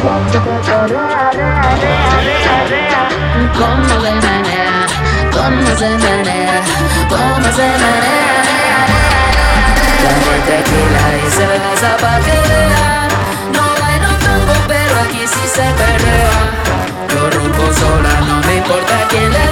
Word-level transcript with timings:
Como 0.00 0.08
se 4.00 4.12
menea, 4.12 4.86
como 5.30 5.76
se 5.76 5.90
menea, 5.90 6.62
como 7.06 7.48
se 7.52 7.66
menea. 7.82 8.40
Dame 10.02 10.36
tequila 10.46 11.04
y 11.16 11.30
cerveza 11.30 11.90
pa' 11.98 12.18
que 12.20 12.36
vea 12.48 13.08
No 13.52 13.64
bailo 13.78 14.12
tango 14.24 14.56
pero 14.68 14.94
aquí 15.02 15.22
sí 15.26 15.44
se 15.46 15.66
perrea. 15.80 16.38
Yo 17.12 17.20
rompo 17.30 17.64
sola, 17.74 18.14
no 18.26 18.36
me 18.46 18.56
importa 18.56 18.96
quién 19.10 19.30
le 19.30 19.49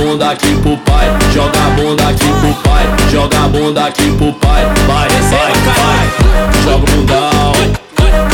bunda 0.00 0.30
aqui 0.30 0.56
pro 0.62 0.76
pai, 0.78 1.06
joga 1.32 1.58
a 1.58 1.70
bunda 1.70 2.08
aqui 2.08 2.26
pro 2.40 2.54
pai, 2.62 2.84
joga 3.10 3.44
a 3.44 3.48
bunda 3.48 3.84
aqui 3.84 4.10
pro 4.16 4.32
pai, 4.34 4.64
vai, 4.86 5.08
vai, 5.08 5.52
vai. 5.76 6.62
Joga 6.64 6.84
o 6.84 6.96
bundão, 6.96 7.52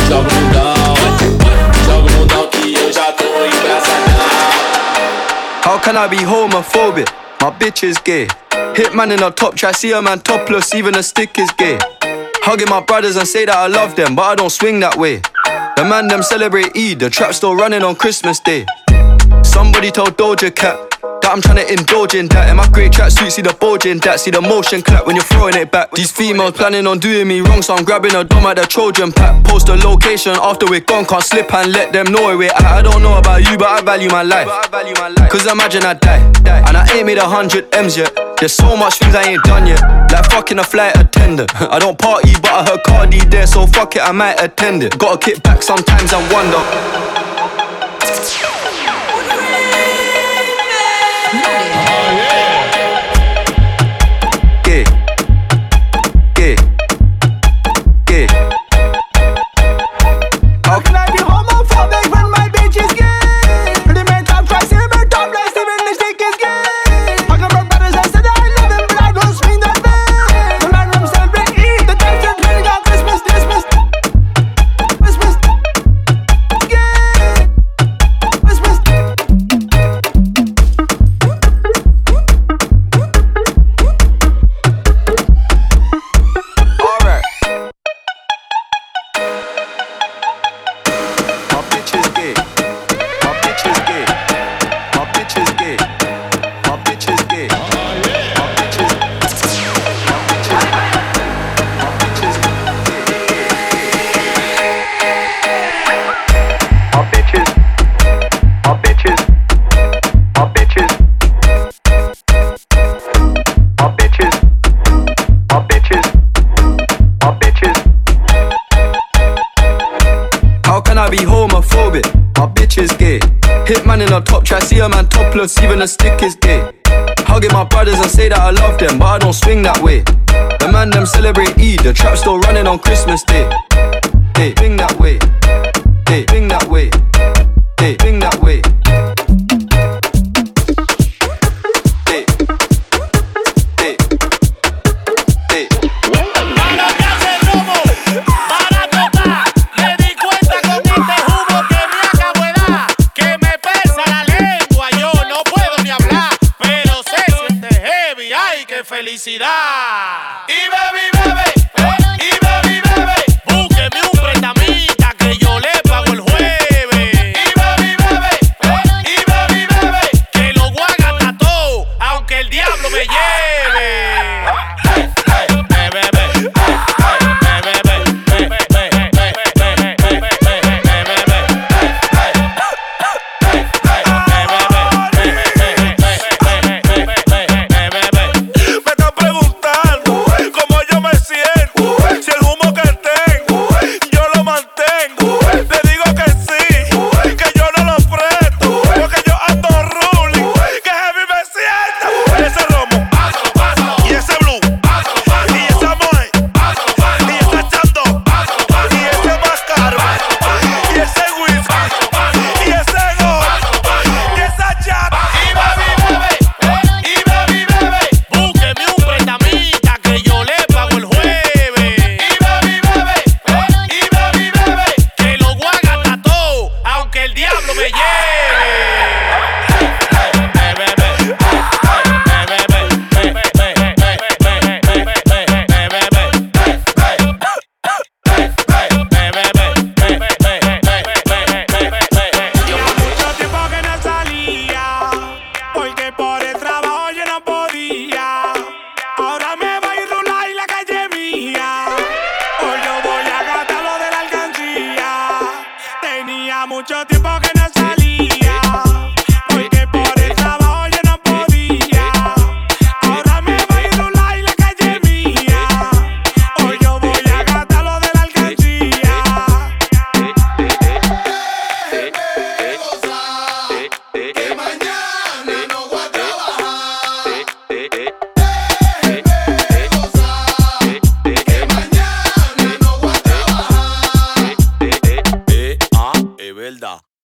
joga 0.08 0.28
o 0.28 0.34
bundão, 0.34 0.94
joga 1.84 2.06
o 2.06 2.18
bundão 2.18 2.46
que 2.48 2.74
eu 2.74 2.92
já 2.92 3.12
tô. 3.12 3.26
How 5.68 5.80
can 5.80 5.96
I 5.96 6.08
be 6.08 6.18
homophobic? 6.24 7.10
My 7.42 7.50
bitch 7.50 7.82
is 7.82 7.98
gay. 7.98 8.28
Hitman 8.74 9.12
in 9.12 9.22
a 9.22 9.30
top 9.32 9.56
try 9.56 9.72
see 9.72 9.92
a 9.92 10.00
man 10.00 10.20
topless, 10.20 10.72
even 10.74 10.94
a 10.94 11.02
stick 11.02 11.36
is 11.38 11.50
gay. 11.58 11.78
Hugging 12.42 12.68
my 12.68 12.80
brothers 12.80 13.16
and 13.16 13.26
say 13.26 13.44
that 13.44 13.56
I 13.56 13.66
love 13.66 13.96
them, 13.96 14.14
but 14.14 14.22
I 14.22 14.34
don't 14.36 14.50
swing 14.50 14.78
that 14.80 14.96
way. 14.96 15.20
The 15.76 15.84
man 15.84 16.06
them 16.06 16.22
celebrate 16.22 16.76
Eid, 16.76 17.00
the 17.00 17.10
trap 17.10 17.34
still 17.34 17.56
running 17.56 17.82
on 17.82 17.96
Christmas 17.96 18.38
Day. 18.38 18.64
Somebody 19.42 19.90
told 19.90 20.16
Doja 20.16 20.54
Cat 20.54 20.86
that 21.26 21.34
I'm 21.34 21.42
trying 21.42 21.58
to 21.58 21.66
indulge 21.66 22.14
in 22.14 22.28
that. 22.28 22.48
In 22.48 22.56
my 22.56 22.68
great 22.70 22.92
tracksuit, 22.92 23.32
see 23.32 23.42
the 23.42 23.54
bulge 23.58 23.86
in 23.86 23.98
that. 24.06 24.20
See 24.20 24.30
the 24.30 24.40
motion 24.40 24.80
clap 24.82 25.06
when 25.06 25.16
you're 25.16 25.26
throwing 25.26 25.56
it 25.56 25.70
back. 25.72 25.90
These 25.90 26.12
females 26.12 26.52
planning 26.52 26.86
on 26.86 26.98
doing 26.98 27.26
me 27.26 27.40
wrong, 27.40 27.62
so 27.62 27.74
I'm 27.74 27.84
grabbing 27.84 28.14
a 28.14 28.22
dome 28.22 28.46
at 28.46 28.56
the 28.56 28.66
Trojan 28.66 29.12
pack. 29.12 29.44
Post 29.44 29.68
a 29.68 29.74
location 29.74 30.38
after 30.38 30.66
we're 30.66 30.86
gone, 30.86 31.04
can't 31.04 31.22
slip 31.22 31.52
and 31.52 31.72
let 31.72 31.92
them 31.92 32.12
know 32.12 32.30
at. 32.40 32.62
I 32.62 32.82
don't 32.82 33.02
know 33.02 33.18
about 33.18 33.42
you, 33.42 33.58
but 33.58 33.68
I 33.68 33.82
value 33.82 34.08
my 34.08 34.22
life. 34.22 34.46
Cause 35.30 35.46
imagine 35.50 35.82
I 35.82 35.94
die, 35.94 36.22
and 36.46 36.76
I 36.76 36.86
ain't 36.94 37.06
made 37.06 37.18
a 37.18 37.26
hundred 37.26 37.74
M's 37.74 37.96
yet. 37.96 38.14
There's 38.38 38.52
so 38.52 38.76
much 38.76 38.98
things 38.98 39.14
I 39.14 39.24
ain't 39.24 39.42
done 39.42 39.66
yet. 39.66 39.82
Like 40.12 40.30
fucking 40.30 40.58
a 40.58 40.64
flight 40.64 40.96
attendant. 40.96 41.50
I 41.60 41.78
don't 41.78 41.98
party, 41.98 42.32
but 42.40 42.52
I 42.52 42.64
heard 42.64 42.82
Cardi 42.84 43.18
there, 43.26 43.46
so 43.46 43.66
fuck 43.66 43.96
it, 43.96 44.02
I 44.02 44.12
might 44.12 44.38
attend 44.38 44.82
it. 44.82 44.96
Gotta 44.98 45.18
kick 45.18 45.42
back 45.42 45.62
sometimes 45.62 46.12
and 46.12 46.32
wonder. 46.32 47.25
A 51.28 51.65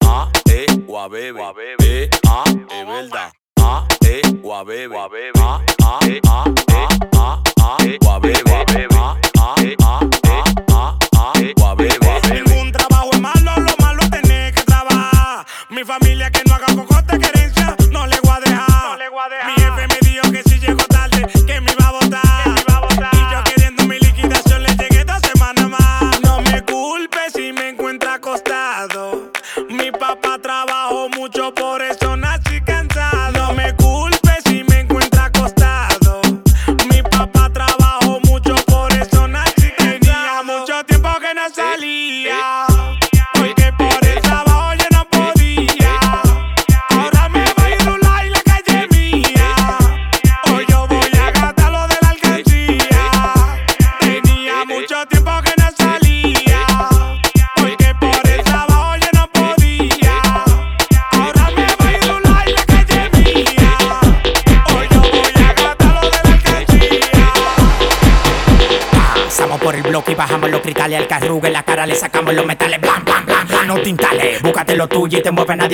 A, 0.05 0.31
E 0.49 0.67
o 0.87 0.97
a 0.97 1.09
bebe. 1.09 1.41
E, 1.83 2.09
A, 2.29 2.45
es 2.47 2.87
verdad. 2.87 3.33
A, 3.59 3.85
E 4.05 4.23
o 4.41 4.53
a 4.55 4.63
bebe. 4.63 4.95
A, 4.95 5.57
A, 5.83 5.99
E, 6.07 6.21
A, 6.29 6.45
E, 6.71 6.87
A, 7.17 7.43
A, 7.61 7.79
a. 7.81 7.85
E, 7.85 8.52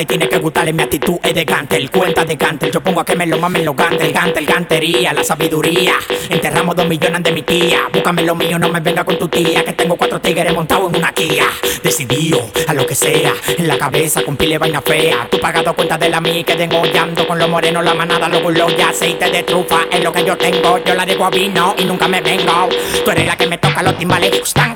tiene 0.08 0.28
que 0.28 0.38
gustarle 0.38 0.73
mi 0.73 0.82
actitud 0.82 1.18
es 1.23 1.35
de 1.35 1.44
gantel, 1.44 1.90
cuenta 1.90 2.25
de 2.25 2.37
gantel. 2.37 2.73
Yo 2.73 2.80
pongo 2.80 3.00
a 3.00 3.04
que 3.04 3.14
me 3.14 3.26
lo 3.26 3.38
mamen 3.38 3.64
los 3.64 3.76
gantel, 3.76 4.12
gantel, 4.12 4.47
gantería, 4.47 5.12
la 5.12 5.23
sabiduría. 5.23 5.94
Enterramos 6.30 6.75
dos 6.75 6.88
millones 6.88 7.23
de 7.23 7.32
mi 7.32 7.42
tía. 7.42 7.82
Búscame 7.92 8.23
lo 8.23 8.35
mío, 8.35 8.58
no 8.58 8.68
me 8.70 8.80
venga 8.80 9.04
con 9.04 9.18
tu 9.18 9.28
tía. 9.28 9.64
Que 9.64 9.75
tengo 9.75 9.97
cuatro 9.97 10.20
tigres 10.20 10.52
montados 10.54 10.90
en 10.90 10.99
una 10.99 11.12
Kia. 11.12 11.47
Decidido 11.82 12.50
a 12.66 12.75
lo 12.75 12.87
que 12.87 12.94
sea, 12.94 13.32
en 13.56 13.68
la 13.68 13.78
cabeza 13.78 14.23
con 14.23 14.37
pile 14.37 14.58
vaina 14.58 14.80
fea. 14.80 15.28
Tú 15.30 15.38
pagado 15.38 15.75
cuenta 15.75 15.99
de 15.99 16.08
la 16.08 16.20
mía 16.20 16.42
que 16.42 16.54
degollando 16.54 17.26
con 17.26 17.38
los 17.38 17.49
morenos, 17.49 17.85
la 17.85 17.94
manada, 17.94 18.28
los 18.28 18.42
gulos 18.42 18.73
y 18.78 18.80
aceite 18.80 19.30
de 19.30 19.42
trufa. 19.42 19.80
Es 19.90 20.02
lo 20.02 20.12
que 20.12 20.25
yo 20.25 20.37
tengo, 20.37 20.78
yo 20.85 20.94
la 20.94 21.04
digo 21.04 21.25
a 21.25 21.30
vino 21.30 21.75
y 21.78 21.85
nunca 21.85 22.08
me 22.08 22.20
vengo. 22.20 22.68
Tú 23.04 23.11
eres 23.11 23.26
la 23.26 23.37
que 23.37 23.47
me 23.47 23.58
toca 23.58 23.82
los 23.82 23.97
timbales. 23.99 24.17
Tan, 24.18 24.75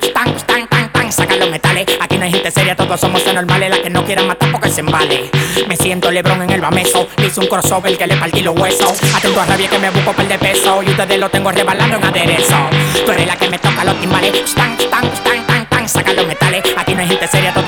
tan, 0.69 1.13
saca 1.13 1.37
los 1.37 1.51
metales. 1.51 1.87
Aquí 2.01 2.17
no 2.17 2.25
hay 2.25 2.31
gente 2.31 2.51
seria, 2.53 2.77
todos 2.77 3.01
somos 3.01 3.23
normales. 3.35 3.71
La 3.71 3.83
que 3.83 3.91
no 3.91 4.05
quieran 4.05 4.29
matar 4.29 4.53
porque 4.53 4.71
se 4.71 4.81
embale. 4.81 5.31
Me 5.67 5.77
siento 5.77 6.13
Lebron 6.13 6.43
en 6.43 6.51
el 6.51 6.61
bameso. 6.61 7.09
Hice 7.19 7.41
un 7.41 7.47
crossover 7.47 7.99
que 7.99 8.07
le 8.07 8.17
partí 8.17 8.41
los 8.41 8.57
huesos. 8.57 9.01
Atento 9.15 9.41
a 9.41 9.47
rabia 9.47 9.69
que 9.69 9.79
me 9.79 9.91
busco 9.91 10.13
per 10.13 10.29
de 10.29 10.39
peso. 10.39 10.81
Y 10.83 10.91
ustedes 10.91 11.19
lo 11.19 11.29
tengo 11.29 11.51
rebalando 11.51 11.97
en 11.97 12.05
aderezo. 12.05 12.57
Tú 13.05 13.11
eres 13.11 13.27
la 13.27 13.37
que 13.37 13.49
me 13.49 13.59
toca 13.59 13.85
los 13.85 14.01
timbales. 14.01 14.33
Stan, 14.45 14.77
tan, 14.91 15.11
tan. 15.25 15.32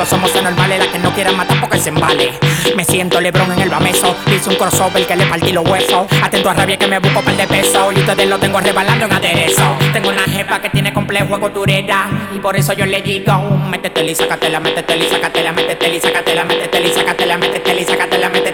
Somos 0.04 0.34
anormales. 0.36 0.78
La 0.78 0.92
que 0.92 0.98
no 0.98 1.12
quiera 1.12 1.32
matar 1.32 1.60
porque 1.60 1.78
se 1.78 1.90
embale. 1.90 2.32
Me 2.76 2.84
siento 2.84 3.20
Lebron 3.20 3.52
en 3.52 3.60
el 3.60 3.68
bameso. 3.68 4.16
Hice 4.26 4.50
un 4.50 4.56
crossover 4.56 5.06
que 5.06 5.16
le 5.16 5.26
partí 5.26 5.52
los 5.52 5.68
huesos. 5.68 6.06
Atento 6.22 6.50
a 6.50 6.54
rabia 6.54 6.76
que 6.76 6.86
me 6.86 6.98
busco 6.98 7.20
par 7.22 7.36
de 7.36 7.46
peso. 7.46 7.92
Y 7.92 8.00
ustedes 8.00 8.28
lo 8.28 8.38
tengo 8.38 8.60
rebalando 8.60 9.06
en 9.06 9.12
aderezo. 9.12 9.76
Tengo 9.92 10.10
una 10.10 10.24
jefa 10.24 10.60
que 10.60 10.70
tiene 10.70 10.92
complejo 10.92 11.38
culturera. 11.38 12.08
Y 12.34 12.38
por 12.38 12.56
eso 12.56 12.72
yo 12.72 12.86
le 12.86 13.02
digo: 13.02 13.32
Métete 13.70 14.04
y 14.04 14.14
sácatela, 14.14 14.60
métete 14.60 14.96
y 14.96 15.08
sácatela, 15.08 15.52
métete 15.52 15.94
y 15.94 16.00
sácatela, 16.00 16.44
métete 16.44 16.82
y 16.82 16.92
sácatela, 16.92 17.38
métete 17.38 17.80
y 17.80 17.84
sácatela, 17.84 18.28
métete 18.28 18.52
y 18.52 18.53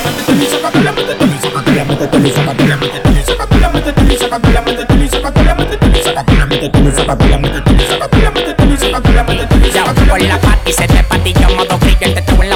Yo, 9.73 9.85
por 10.09 10.21
la 10.21 10.37
pati 10.39 10.73
se 10.73 10.87
te 10.87 11.03
patillo 11.03 11.49
modo 11.55 11.79
cricket, 11.79 12.13
te 12.13 12.21
tuve 12.23 12.50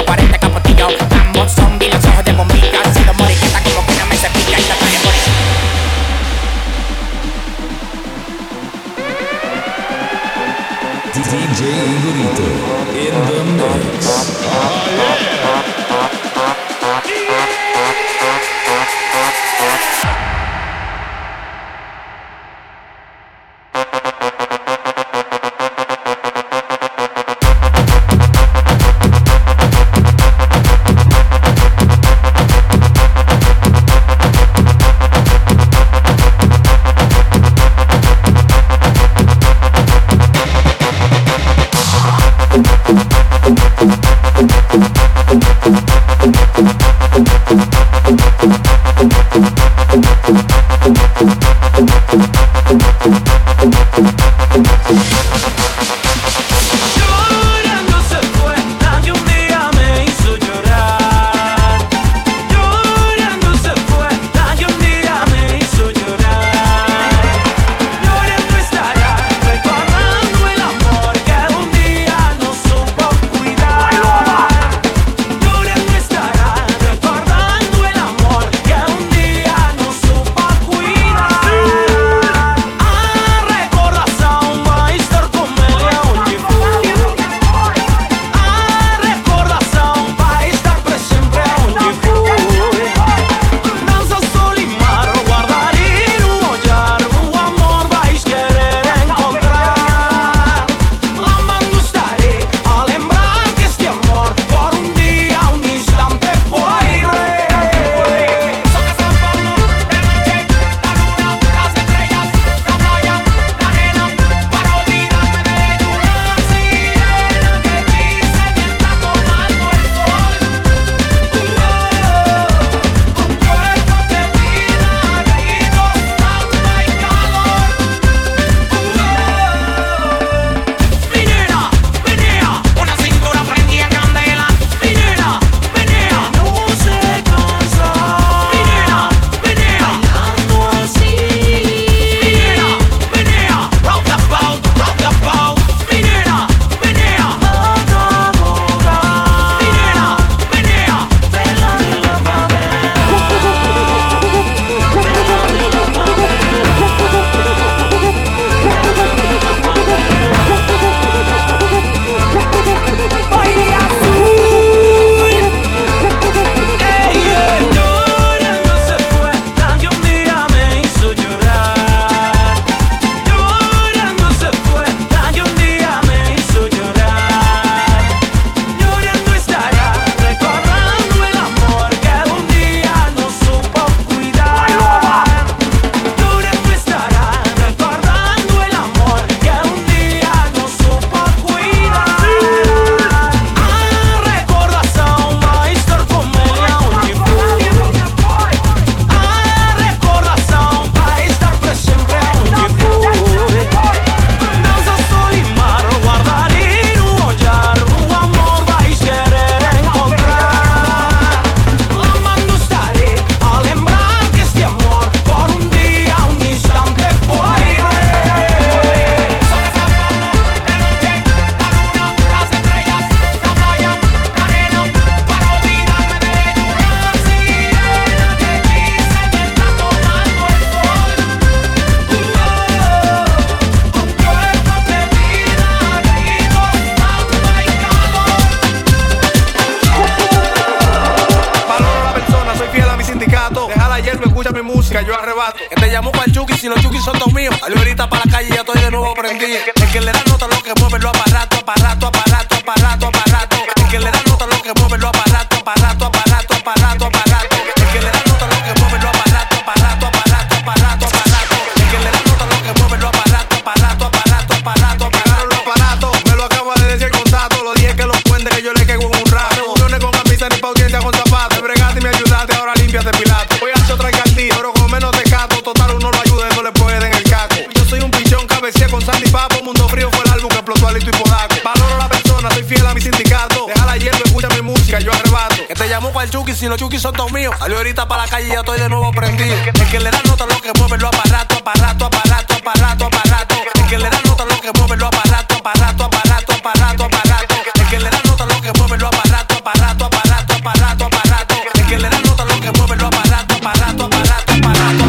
si 286.56 286.66
los 286.66 286.78
chukis 286.78 287.02
son 287.02 287.14
todos 287.14 287.30
míos. 287.32 287.54
Salió 287.58 287.76
ahorita 287.76 288.08
para 288.08 288.24
la 288.24 288.28
calle 288.28 288.48
y 288.48 288.52
ya 288.52 288.60
estoy 288.60 288.80
de 288.80 288.88
nuevo 288.88 289.12
prendido. 289.12 289.54
El 289.54 289.90
que 289.90 290.00
le 290.00 290.10
da 290.10 290.20
nota 290.24 290.46
lo 290.46 290.60
que 290.60 290.72
mueve 290.78 290.96
lo 290.96 291.08
aparato, 291.08 291.56
aparato, 291.56 292.06
aparato, 292.06 292.54
aparato, 292.54 293.04
aparato. 293.06 293.54
El 293.74 293.86
que 293.86 293.98
le 293.98 294.08
da 294.08 294.20
nota 294.24 294.44
lo 294.44 294.60
que 294.60 294.70
mueve 294.78 294.96
lo 294.96 295.06
aparato, 295.06 295.54
aparato, 295.56 296.04
aparato, 296.04 296.52
aparato, 296.54 297.04
aparato. 297.04 297.54
El 297.74 297.86
que 297.88 297.98
le 297.98 298.10
da 298.10 298.20
nota 298.24 298.46
lo 298.46 298.60
que 298.62 298.72
mueve 298.78 298.96
lo 298.96 299.06
aparato, 299.08 299.54
aparato, 299.56 300.04
aparato, 300.06 300.54
aparato, 300.54 301.04
aparato. 301.04 301.54
El 301.74 301.86
que 301.86 301.98
le 301.98 302.08
da 302.08 302.20
nota 302.20 302.44
lo 302.44 302.60
que 302.60 302.72
mueve 302.72 302.96
lo 302.96 303.06
aparato, 303.06 303.54
aparato, 303.54 304.04
aparato, 304.04 304.52
aparato. 304.54 305.04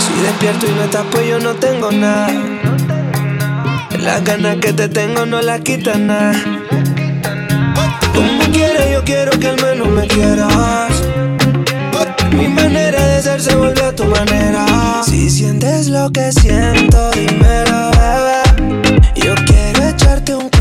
Si 0.00 0.22
despierto 0.22 0.66
y 0.66 0.70
no 0.70 0.84
estás 0.84 1.04
pues 1.10 1.28
yo 1.28 1.38
no 1.38 1.54
tengo 1.54 1.92
nada. 1.92 2.32
Las 3.98 4.24
ganas 4.24 4.56
que 4.56 4.72
te 4.72 4.88
tengo 4.88 5.26
no 5.26 5.42
las 5.42 5.60
quitan 5.60 6.06
nada. 6.06 6.34
Como 8.14 8.42
quieres 8.52 8.81
quiero 9.04 9.32
que 9.38 9.48
al 9.48 9.60
menos 9.62 9.88
me 9.88 10.06
quieras. 10.06 11.02
Mi 12.32 12.48
manera 12.48 13.06
de 13.06 13.22
ser 13.22 13.40
se 13.40 13.54
vuelve 13.54 13.82
a 13.82 13.94
tu 13.94 14.04
manera. 14.04 14.66
Si 15.04 15.30
sientes 15.30 15.88
lo 15.88 16.10
que 16.10 16.32
siento, 16.32 17.10
dímelo, 17.12 17.90
bebé. 17.92 19.12
Yo 19.16 19.34
quiero 19.46 19.88
echarte 19.88 20.34
un 20.34 20.51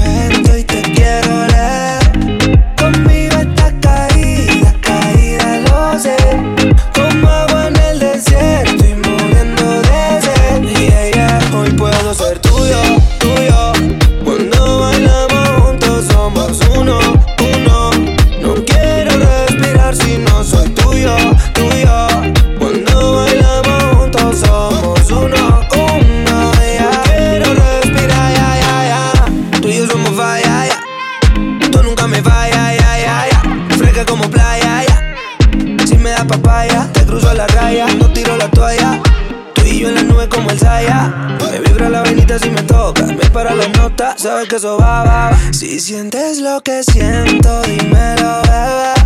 Si 45.54 45.80
sientes 45.80 46.40
lo 46.40 46.60
que 46.60 46.84
siento, 46.84 47.62
dímelo, 47.62 48.42
bebé. 48.42 49.01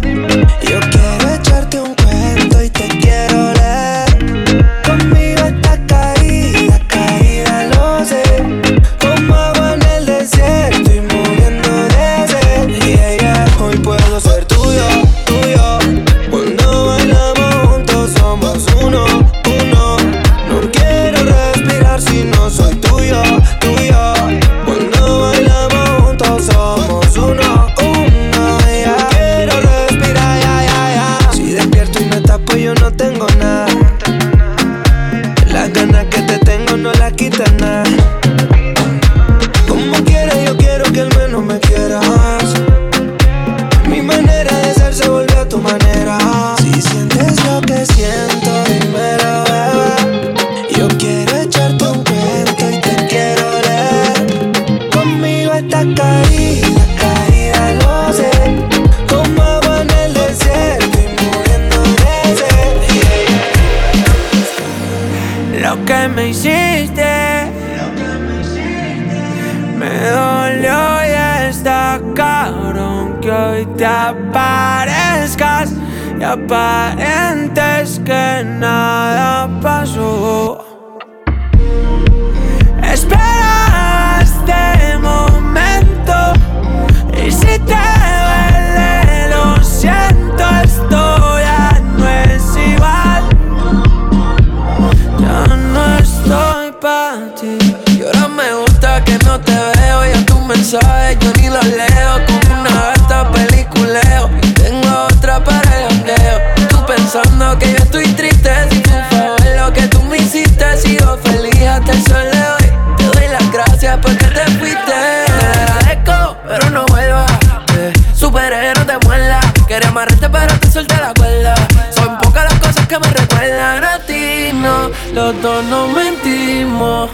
Los 125.13 125.41
dos 125.41 125.63
nos 125.65 125.89
mentimos. 125.91 127.09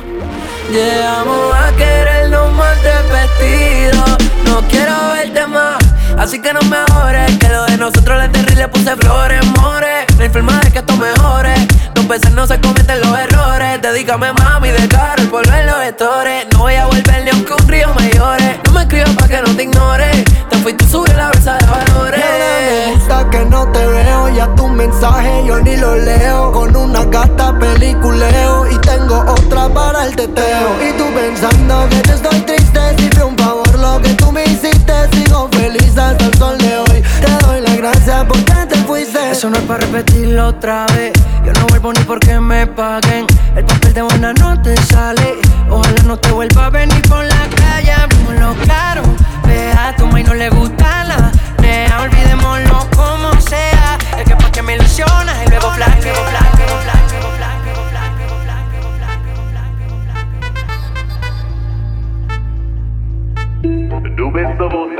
Llegamos 0.72 1.56
a 1.56 1.72
querernos 1.76 2.54
más 2.54 2.78
de 2.84 2.94
vestido. 3.13 4.04
No 4.46 4.62
quiero 4.70 4.94
verte 5.13 5.48
más. 5.48 5.81
Así 6.22 6.40
que 6.40 6.54
no 6.54 6.62
me 6.70 6.78
ores, 7.04 7.36
que 7.40 7.50
lo 7.50 7.66
de 7.66 7.78
nosotros 7.78 8.22
le 8.22 8.30
terrible 8.30 8.62
le 8.62 8.68
puse 8.68 8.96
flores, 8.96 9.44
more. 9.60 10.06
La 10.20 10.26
enferma 10.26 10.62
es 10.62 10.72
que 10.72 10.78
esto 10.78 10.96
mejore. 10.96 11.56
No 11.96 12.08
pensar, 12.08 12.32
no 12.34 12.46
se 12.46 12.62
cometen 12.62 13.02
los 13.02 13.18
errores. 13.18 13.82
Dedícame, 13.82 14.32
mami, 14.34 14.70
de 14.70 14.88
caro 14.88 15.20
el 15.24 15.30
polvo 15.30 15.52
en 15.52 15.66
los 15.66 15.84
estores. 15.84 16.46
No 16.52 16.60
voy 16.60 16.76
a 16.76 16.86
volver 16.86 17.24
ni 17.24 17.32
aunque 17.32 17.54
un 17.54 17.68
río 17.68 17.88
me 17.96 18.12
llore. 18.12 18.60
No 18.64 18.72
me 18.72 18.82
escribas 18.82 19.10
pa' 19.16 19.28
que 19.28 19.42
no 19.42 19.56
te 19.56 19.64
ignore. 19.64 20.12
Te 20.52 20.58
fuiste, 20.58 20.88
sube 20.88 21.12
la 21.16 21.30
bolsa 21.30 21.58
de 21.58 21.66
valores. 21.66 22.24
Me 22.24 22.94
gusta 22.94 23.28
que 23.32 23.46
no 23.46 23.72
te 23.72 23.88
veo, 23.88 24.30
ya 24.30 24.54
tu 24.54 24.68
mensaje 24.68 25.44
yo 25.48 25.60
ni 25.60 25.76
lo 25.76 25.96
leo. 25.96 26.52
Con 26.52 26.76
una 26.76 27.04
gata 27.06 27.58
peliculeo 27.58 28.70
y 28.70 28.78
tengo 28.78 29.22
otra 29.28 29.70
para 29.70 30.06
el 30.06 30.16
teteo. 30.16 30.70
Y 30.88 30.96
tú 31.00 31.06
pensando 31.16 31.90
que 31.90 31.96
te 32.02 32.14
estoy 32.14 32.40
triste, 32.42 32.80
si 33.00 33.10
fue 33.10 33.24
un 33.24 33.36
favor 33.36 33.80
lo 33.80 34.00
que 34.04 34.14
tú 34.14 34.32
me 34.32 34.44
hiciste 34.44 34.71
sigo 35.12 35.50
feliz 35.52 35.98
hasta 35.98 36.26
el 36.26 36.34
sol 36.38 36.58
de 36.58 36.78
hoy. 36.78 37.04
Te 37.22 37.46
doy 37.46 37.62
las 37.62 37.78
gracias 37.78 38.26
porque 38.26 38.54
te 38.70 38.76
fuiste. 38.86 39.32
Eso 39.32 39.50
no 39.50 39.58
es 39.58 39.64
para 39.64 39.80
repetirlo 39.80 40.48
otra 40.48 40.86
vez. 40.96 41.14
Yo 41.46 41.54
no 41.54 41.66
vuelvo 41.68 41.94
ni 41.94 42.02
porque 42.02 42.40
me 42.40 42.68
paguen. 42.68 43.26
El 43.56 43.66
papel 43.66 43.94
de 43.94 44.02
buena 44.02 44.34
no 44.34 44.62
te 44.62 44.76
sale. 44.78 45.36
Ojalá 45.70 46.04
no 46.04 46.18
te 46.18 46.32
vuelva 46.32 46.66
a 46.68 46.70
venir 46.70 47.02
por 47.04 47.24
la 47.24 47.48
calle. 47.56 47.92
Hablemos 47.92 48.36
lo 48.36 48.68
caro. 48.68 49.04
Ve 49.48 49.72
a 49.72 49.96
tu 49.96 50.06
y 50.18 50.24
no 50.24 50.34
le 50.34 50.50
gusta 50.50 51.04
la. 51.06 51.32
Olvidémoslo 52.02 52.88
como 52.96 53.40
sea. 53.42 53.98
Es 54.18 54.26
que 54.26 54.36
pa' 54.36 54.52
que 54.52 54.62
me 54.62 54.76
ilusionas 54.76 55.36
y 55.46 55.50
luego 55.50 55.72
flaquea, 55.72 56.14
luego 56.14 56.26
flaquea, 56.30 57.01
Dubes 64.10 64.58
da 64.58 64.68
voz, 64.68 64.92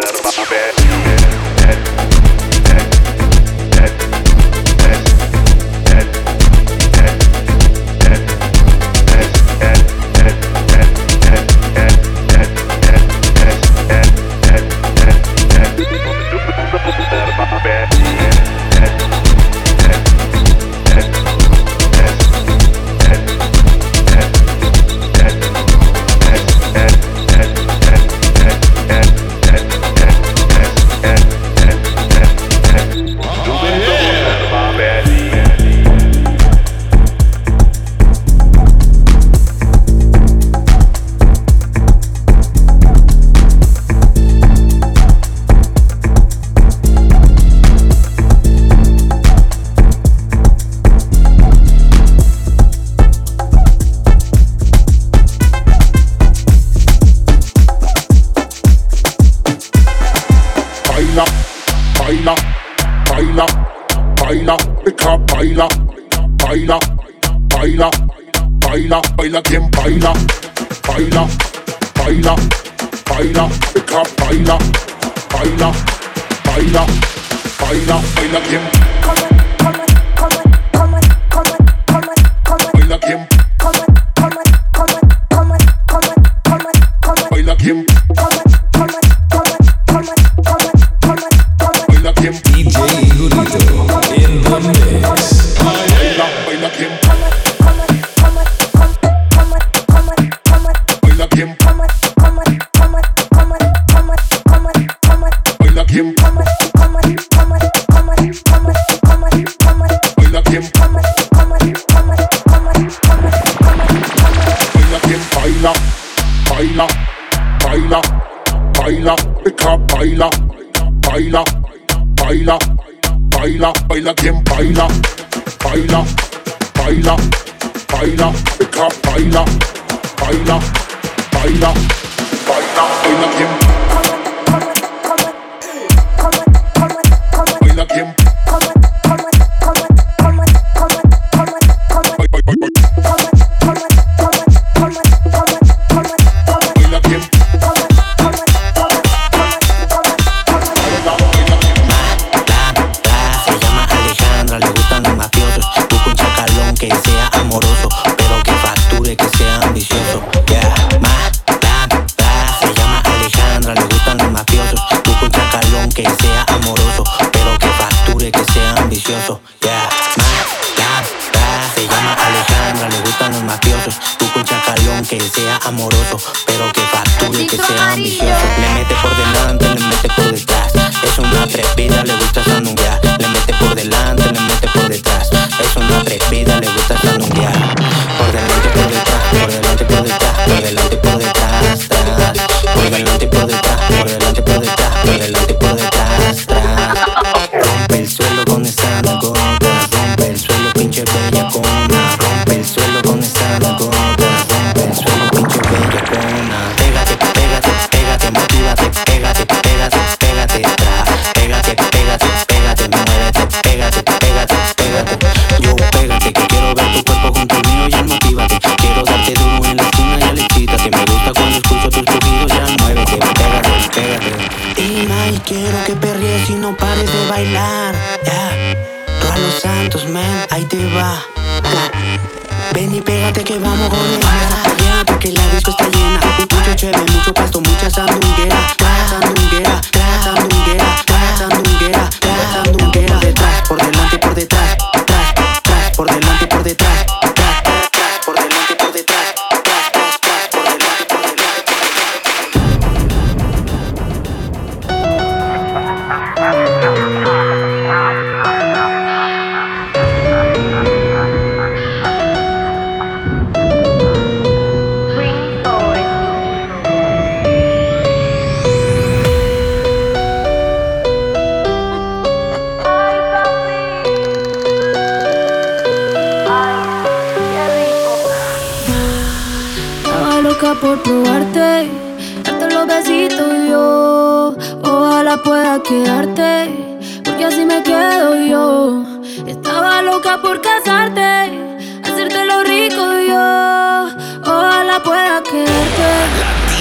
besitos 283.02 283.54
yo. 283.70 284.56
Ojalá 284.84 285.38
pueda 285.38 285.82
quedarte, 285.82 287.00
porque 287.24 287.46
así 287.46 287.66
me 287.66 287.82
quedo 287.84 288.36
yo. 288.36 289.04
Estaba 289.46 290.02
loca 290.02 290.40
por 290.42 290.62
casarte, 290.62 291.60
hacerte 292.04 292.46
lo 292.46 292.64
rico 292.64 293.04
yo. 293.28 294.08
Ojalá 294.44 295.02
pueda 295.04 295.42
quedarte, 295.44 296.10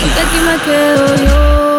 porque 0.01 0.21
aquí 0.25 0.39
me 0.49 0.57
quedo 0.65 1.07
yo. 1.25 1.70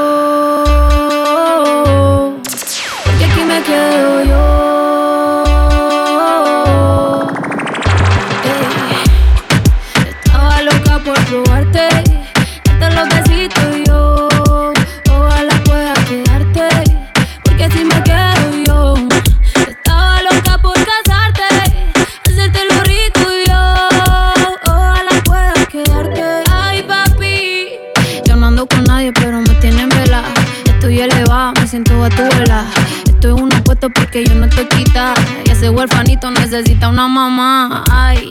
Necesita 36.51 36.89
una 36.89 37.07
mamá. 37.07 37.85
Ay, 37.89 38.27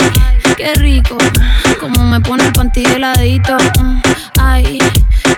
qué 0.58 0.74
rico. 0.74 1.16
Como 1.80 2.04
me 2.04 2.20
pone 2.20 2.44
el 2.44 2.52
panty 2.52 2.84
heladito. 2.84 3.56
Ay, 4.38 4.78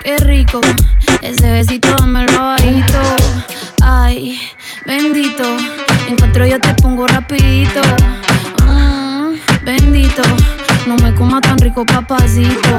qué 0.03 0.17
rico. 0.17 0.59
Ese 1.21 1.49
besito 1.49 1.87
dame 1.97 2.25
el 2.25 2.37
bajito. 2.37 2.99
Ay, 3.81 4.37
bendito. 4.85 5.43
Encuentro 6.09 6.45
yo 6.45 6.59
te 6.59 6.73
pongo 6.75 7.07
rapidito. 7.07 7.79
Mm, 8.67 9.35
bendito. 9.63 10.23
No 10.85 10.97
me 10.97 11.15
coma 11.15 11.39
tan 11.39 11.57
rico, 11.59 11.85
papacito. 11.85 12.75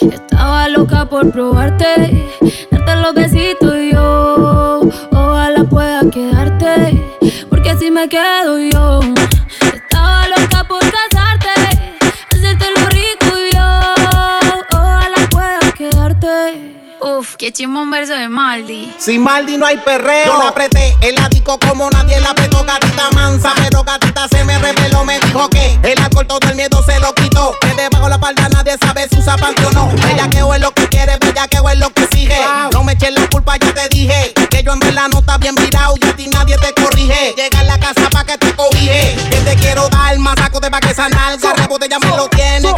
Estaba 0.00 0.68
loca 0.70 1.04
por 1.04 1.30
probarte, 1.30 2.24
darte 2.70 2.96
los 2.96 3.14
besitos 3.14 3.74
y 3.76 3.92
yo 3.92 4.80
pueda 5.64 6.00
quedarte, 6.10 7.02
así 7.76 7.90
me 7.90 8.08
quedo 8.08 8.58
yo. 8.58 9.00
Estaba 9.60 10.28
loca 10.28 10.64
por 10.64 10.80
casarte, 10.80 11.50
hacerte 12.32 12.66
lo 12.76 12.86
rico 12.88 13.36
y 13.36 13.54
yo. 13.54 13.94
Ojalá 14.72 15.28
pueda 15.30 15.72
quedarte. 15.72 16.72
Uf, 17.00 17.36
qué 17.36 17.52
chimón 17.52 17.90
verso 17.90 18.14
de 18.14 18.28
Maldi. 18.28 18.92
Sin 18.98 19.22
Maldi 19.22 19.58
no 19.58 19.66
hay 19.66 19.76
perreo. 19.78 20.26
Yo 20.26 20.38
la 20.38 20.48
apreté, 20.48 20.96
el 21.02 21.18
ático 21.18 21.58
como 21.58 21.90
nadie 21.90 22.18
la 22.20 22.30
apretó, 22.30 22.64
gatita 22.64 23.10
mansa. 23.12 23.52
Pero 23.56 23.84
gatita 23.84 24.26
se 24.28 24.44
me 24.44 24.58
reveló, 24.58 25.04
me 25.04 25.20
dijo 25.20 25.48
que 25.50 25.78
el 25.82 25.98
alcohol 26.00 26.26
todo 26.26 26.48
el 26.48 26.56
miedo 26.56 26.82
se 26.82 26.98
lo 27.00 27.14
quitó. 27.14 27.54
Que 27.60 27.74
debajo 27.74 28.08
la 28.08 28.18
palda 28.18 28.48
nadie 28.48 28.76
sabe 28.80 29.06
si 29.08 29.18
usa 29.18 29.36
que 38.26 38.36
te 38.38 38.54
cobije. 38.54 39.16
Que 39.30 39.36
te 39.36 39.56
quiero 39.56 39.88
dar 39.88 40.18
más 40.18 40.34
saco 40.38 40.60
de 40.60 40.70
pa' 40.70 40.80
que 40.80 40.90
esa 40.90 41.08
nalga. 41.08 41.52
Rebote 41.54 41.88
ya 41.88 41.98
me 41.98 42.08
lo 42.08 42.28
tienes, 42.28 42.74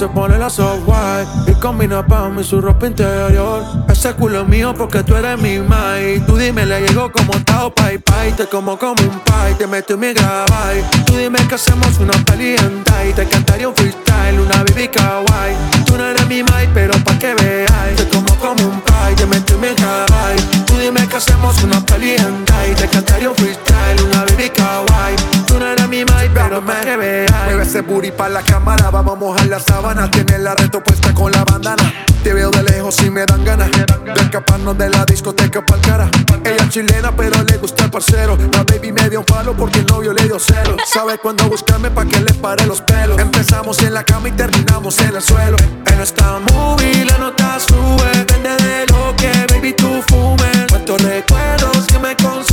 se 0.00 0.08
pone 0.08 0.38
la 0.38 0.48
soft 0.48 0.80
white 0.86 0.88
y 0.88 0.89
combina 1.60 2.04
pa' 2.04 2.28
mí 2.28 2.42
su 2.42 2.60
ropa 2.60 2.86
interior. 2.86 3.62
Ese 3.88 4.14
culo 4.14 4.44
mío 4.44 4.74
porque 4.76 5.02
tú 5.02 5.14
eres 5.14 5.40
mi 5.40 5.58
mai. 5.58 6.20
Tú 6.26 6.36
dime, 6.36 6.64
le 6.64 6.80
llego 6.80 7.12
como 7.12 7.32
Tao 7.44 7.72
Pai 7.72 7.98
Pai. 7.98 8.32
Te 8.32 8.46
como 8.46 8.78
como 8.78 9.02
un 9.02 9.20
pai, 9.20 9.54
te 9.54 9.66
meto 9.66 9.94
en 9.94 10.00
mi 10.00 10.12
grabay. 10.12 10.82
Tú 11.04 11.16
dime 11.16 11.38
que 11.46 11.54
hacemos 11.54 11.98
una 11.98 12.12
peli 12.24 12.56
en 12.56 12.82
y 13.08 13.12
Te 13.12 13.26
cantaría 13.26 13.68
un 13.68 13.74
freestyle, 13.74 14.40
una 14.40 14.64
baby 14.64 14.88
kawaii. 14.88 15.54
Tú 15.86 15.96
no 15.96 16.06
eres 16.06 16.26
mi 16.26 16.42
mai, 16.42 16.68
pero 16.72 16.92
pa' 17.04 17.18
que 17.18 17.34
veáis. 17.34 17.96
Te 17.96 18.08
como 18.08 18.34
como 18.38 18.66
un 18.66 18.80
pai, 18.80 19.14
te 19.14 19.26
meto 19.26 19.54
en 19.54 19.60
mi 19.60 19.68
grabay. 19.74 20.36
Tú 20.66 20.78
dime 20.78 21.06
que 21.06 21.16
hacemos 21.16 21.62
una 21.62 21.84
peli 21.84 22.12
en 22.12 22.44
y 22.70 22.74
Te 22.74 22.88
cantaría 22.88 23.28
un 23.28 23.36
freestyle, 23.36 24.02
una 24.04 24.24
baby 24.24 24.50
kawaii. 24.50 25.16
Tú 25.46 25.58
no 25.58 25.66
eres 25.66 25.88
mi 25.88 26.04
mai, 26.04 26.30
pero 26.32 26.64
pa' 26.64 26.80
que 26.80 26.96
veáis. 26.96 27.30
Mueve 27.44 27.62
ese 27.64 27.80
booty 27.82 28.10
pa' 28.12 28.28
la 28.28 28.42
cámara, 28.42 28.90
vamos 28.90 29.16
a 29.16 29.18
mojar 29.18 29.46
la 29.46 29.60
sábana. 29.60 30.10
Tiene 30.10 30.38
la 30.38 30.54
reto 30.54 30.82
puesta 30.82 31.12
con 31.12 31.32
la 31.32 31.49
Te 32.22 32.34
veo 32.34 32.50
de 32.50 32.62
lejos 32.62 32.96
y 33.02 33.10
me 33.10 33.24
dan 33.24 33.44
ganas 33.44 33.70
de 33.70 34.20
escaparnos 34.20 34.76
de 34.76 34.90
la 34.90 35.04
discoteca 35.04 35.64
pa'l 35.64 35.80
cara. 35.80 36.10
Ella 36.44 36.68
chilena, 36.68 37.10
pero 37.16 37.42
le 37.42 37.56
gusta 37.56 37.84
el 37.84 37.90
parcero. 37.90 38.36
La 38.52 38.62
baby 38.62 38.92
me 38.92 39.08
dio 39.08 39.20
un 39.20 39.24
palo 39.24 39.54
porque 39.54 39.78
el 39.78 39.86
novio 39.86 40.12
le 40.12 40.24
dio 40.24 40.38
cero. 40.38 40.76
Sabe 40.86 41.18
cuándo 41.18 41.48
buscarme 41.48 41.90
pa' 41.90 42.04
que 42.04 42.20
le 42.20 42.34
pare 42.34 42.66
los 42.66 42.82
pelos. 42.82 43.18
Empezamos 43.18 43.78
en 43.80 43.94
la 43.94 44.04
cama 44.04 44.28
y 44.28 44.32
terminamos 44.32 44.98
en 45.00 45.16
el 45.16 45.22
suelo. 45.22 45.56
En 45.86 46.00
esta 46.00 46.38
movie 46.52 47.04
la 47.06 47.18
nota 47.18 47.58
sube. 47.58 48.10
Depende 48.12 48.50
de 48.56 48.86
lo 48.92 49.16
que 49.16 49.32
baby 49.52 49.72
tú 49.72 50.02
fumes. 50.08 50.66
Cuántos 50.68 51.02
recuerdos 51.02 51.86
que 51.86 51.98
me 51.98 52.14
consumen 52.16 52.49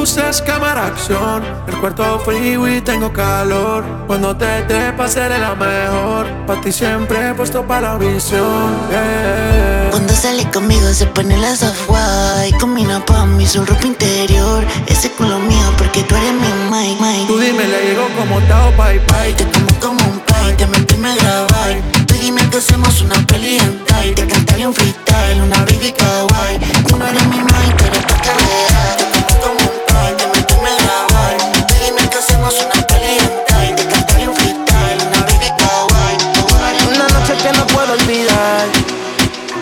Luces, 0.00 0.40
cámara, 0.40 0.86
acción. 0.86 1.42
El 1.68 1.76
cuarto 1.76 2.18
frío 2.20 2.66
y 2.66 2.80
tengo 2.80 3.12
calor. 3.12 3.84
Cuando 4.06 4.34
te 4.34 4.62
trepas 4.62 5.12
seré 5.12 5.38
la 5.38 5.54
mejor. 5.54 6.26
Pa' 6.46 6.58
ti 6.62 6.72
siempre 6.72 7.18
he 7.28 7.34
puesto 7.34 7.66
para 7.66 7.92
la 7.92 7.98
visión. 7.98 8.78
Cuando 9.90 10.14
sale 10.14 10.50
conmigo 10.50 10.88
se 10.94 11.04
pone 11.04 11.36
la 11.36 11.54
soft 11.54 11.86
white. 11.86 12.56
Combina 12.58 13.04
pa' 13.04 13.26
mí 13.26 13.46
su 13.46 13.62
ropa 13.62 13.86
interior. 13.86 14.64
Ese 14.86 15.10
culo 15.10 15.38
mío 15.38 15.70
porque 15.76 16.02
tú 16.04 16.14
eres 16.16 16.32
mi 16.32 16.48
my, 16.70 16.96
my. 16.98 17.26
Tú 17.26 17.36
dime, 17.38 17.66
le 17.66 17.88
llego 17.88 18.08
como 18.18 18.40
Tao 18.48 18.72
Pai 18.78 18.98
Pai. 19.06 19.34
Te 19.34 19.44
como 19.50 19.80
como 19.80 20.12
un 20.12 20.20
pai, 20.20 20.56
te 20.56 20.66
meto 20.66 20.94
y 20.94 20.96
me 20.96 21.14
grabáis. 21.14 21.76
Tú 22.06 22.14
dime 22.14 22.40
que 22.48 22.56
hacemos 22.56 23.02
una 23.02 23.16
peli 23.26 23.58
en 23.58 24.14
Te 24.14 24.26
cantaría 24.26 24.66
un 24.66 24.72
freestyle, 24.72 25.42
una 25.42 25.58
baby 25.58 25.92
kawaii. 25.92 26.58
Tú 26.88 26.96
no 26.96 27.06
eres 27.06 27.26
mi 27.26 27.49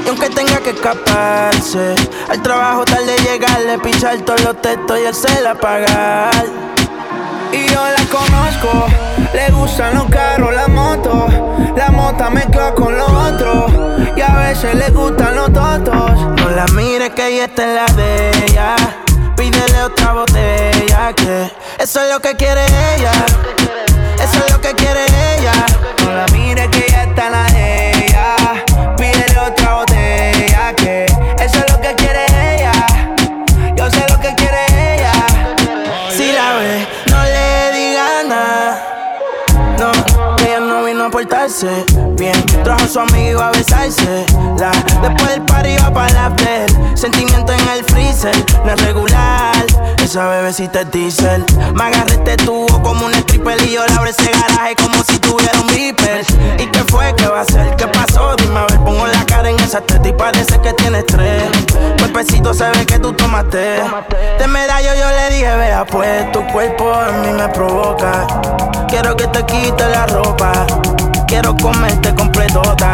aunque 0.06 0.30
tenga 0.30 0.58
que 0.60 0.70
escaparse. 0.70 1.94
Al 2.30 2.42
trabajo 2.42 2.84
tarde 2.84 3.14
llegarle, 3.22 3.78
pichar 3.78 4.18
todos 4.20 4.42
los 4.42 4.60
textos 4.62 4.98
y 4.98 5.06
hacerla 5.06 5.54
pagar. 5.54 6.46
Y 7.52 7.66
yo 7.66 7.80
la 7.80 8.04
conozco, 8.10 8.86
le 9.34 9.50
gustan 9.50 9.94
los 9.94 10.06
carros, 10.06 10.54
la 10.54 10.68
moto. 10.68 11.26
La 11.76 11.90
mota 11.90 12.30
mezcla 12.30 12.72
con 12.74 12.96
lo 12.96 13.06
otro. 13.06 13.66
Y 14.16 14.20
a 14.20 14.34
veces 14.48 14.74
le 14.74 14.90
gustan 14.90 15.36
los 15.36 15.52
totos. 15.52 16.18
No 16.40 16.50
la 16.50 16.66
mires 16.74 17.10
que 17.10 17.28
ella 17.28 17.44
está 17.44 17.64
en 17.64 17.74
la 17.74 17.86
de 17.94 18.30
ella. 18.46 18.76
Pídele 19.36 19.82
otra 19.82 20.12
botella 20.12 21.12
que 21.14 21.52
eso 21.78 22.02
es 22.02 22.12
lo 22.12 22.20
que 22.20 22.34
quiere 22.34 22.64
ella. 22.96 23.12
Eso 24.22 24.44
es 24.44 24.52
lo 24.52 24.60
que 24.60 24.72
quiere 24.74 25.07
bien. 42.16 42.46
Trajo 42.62 42.84
a 42.84 42.88
su 42.88 43.00
amiga 43.00 43.18
y 43.18 43.30
iba 43.30 43.48
a 43.48 43.50
besarse. 43.50 44.26
La, 44.58 44.70
después 45.02 45.30
del 45.30 45.42
party 45.42 45.70
iba 45.70 45.92
para 45.92 46.12
la 46.12 46.26
after. 46.26 46.70
Sentimiento 46.96 47.52
en 47.52 47.68
el 47.68 47.84
freezer, 47.84 48.34
no 48.64 48.72
es 48.72 48.80
regular. 48.82 49.66
Esa 50.02 50.28
bebecita 50.28 50.82
es 50.82 50.90
diesel. 50.90 51.44
Me 51.74 51.84
agarré 51.84 52.14
este 52.14 52.36
tubo 52.38 52.80
como 52.82 53.06
un 53.06 53.14
stripper 53.14 53.60
y 53.62 53.72
yo 53.72 53.86
le 53.86 53.92
abro 53.94 54.08
ese 54.10 54.30
garaje 54.30 54.76
como 54.76 55.02
si 55.02 55.18
tuviera 55.18 55.60
un 55.60 55.66
beeper. 55.68 56.24
¿Y 56.58 56.66
qué 56.66 56.84
fue? 56.90 57.14
¿Qué 57.16 57.26
va 57.26 57.40
a 57.40 57.44
ser? 57.44 57.74
¿Qué 57.76 57.86
pasó? 57.88 58.36
Dime 58.36 58.58
a 58.58 58.66
ver, 58.66 58.78
pongo 58.80 59.06
la 59.06 59.24
cara 59.26 59.50
en 59.50 59.58
esa 59.60 59.80
teta 59.80 60.08
y 60.08 60.12
parece 60.12 60.58
que 60.60 60.72
tiene 60.74 60.98
estrés. 60.98 61.50
Cuerpecito 62.38 62.54
se 62.54 62.78
ve 62.78 62.86
que 62.86 62.98
tú 62.98 63.12
tomaste. 63.12 63.82
De 64.38 64.46
medallo 64.46 64.90
yo 64.94 65.10
le 65.10 65.30
dije, 65.30 65.56
vea 65.56 65.84
pues, 65.84 66.30
tu 66.30 66.46
cuerpo 66.48 66.92
a 66.92 67.10
mí 67.12 67.32
me 67.32 67.48
provoca. 67.48 68.26
Quiero 68.88 69.16
que 69.16 69.26
te 69.26 69.44
quite 69.44 69.88
la 69.88 70.06
ropa. 70.06 70.52
Quiero 71.26 71.56
comerte 71.56 72.14
completota. 72.14 72.92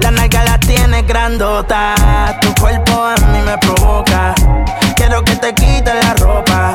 La 0.00 0.10
nalga 0.10 0.44
la 0.44 0.58
tienes 0.58 1.06
grandota. 1.06 1.94
Tu 2.40 2.54
cuerpo 2.60 3.02
a 3.02 3.14
mí 3.32 3.40
me 3.44 3.58
provoca. 3.58 4.34
Quiero 4.94 5.22
que 5.24 5.34
te 5.36 5.52
quite 5.54 5.92
la 5.92 6.14
ropa. 6.14 6.74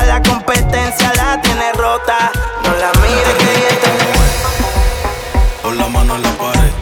A 0.00 0.04
la 0.04 0.22
competencia 0.22 1.12
la 1.14 1.40
tiene 1.42 1.72
rota. 1.72 2.30
No 2.62 2.72
la 2.74 2.90
mires 3.02 3.34
que 3.38 3.50
ella 3.50 3.80
te 3.82 5.62
Pon 5.62 5.76
la 5.76 5.88
mano 5.88 6.16
en 6.16 6.22
la 6.22 6.30
pared. 6.30 6.72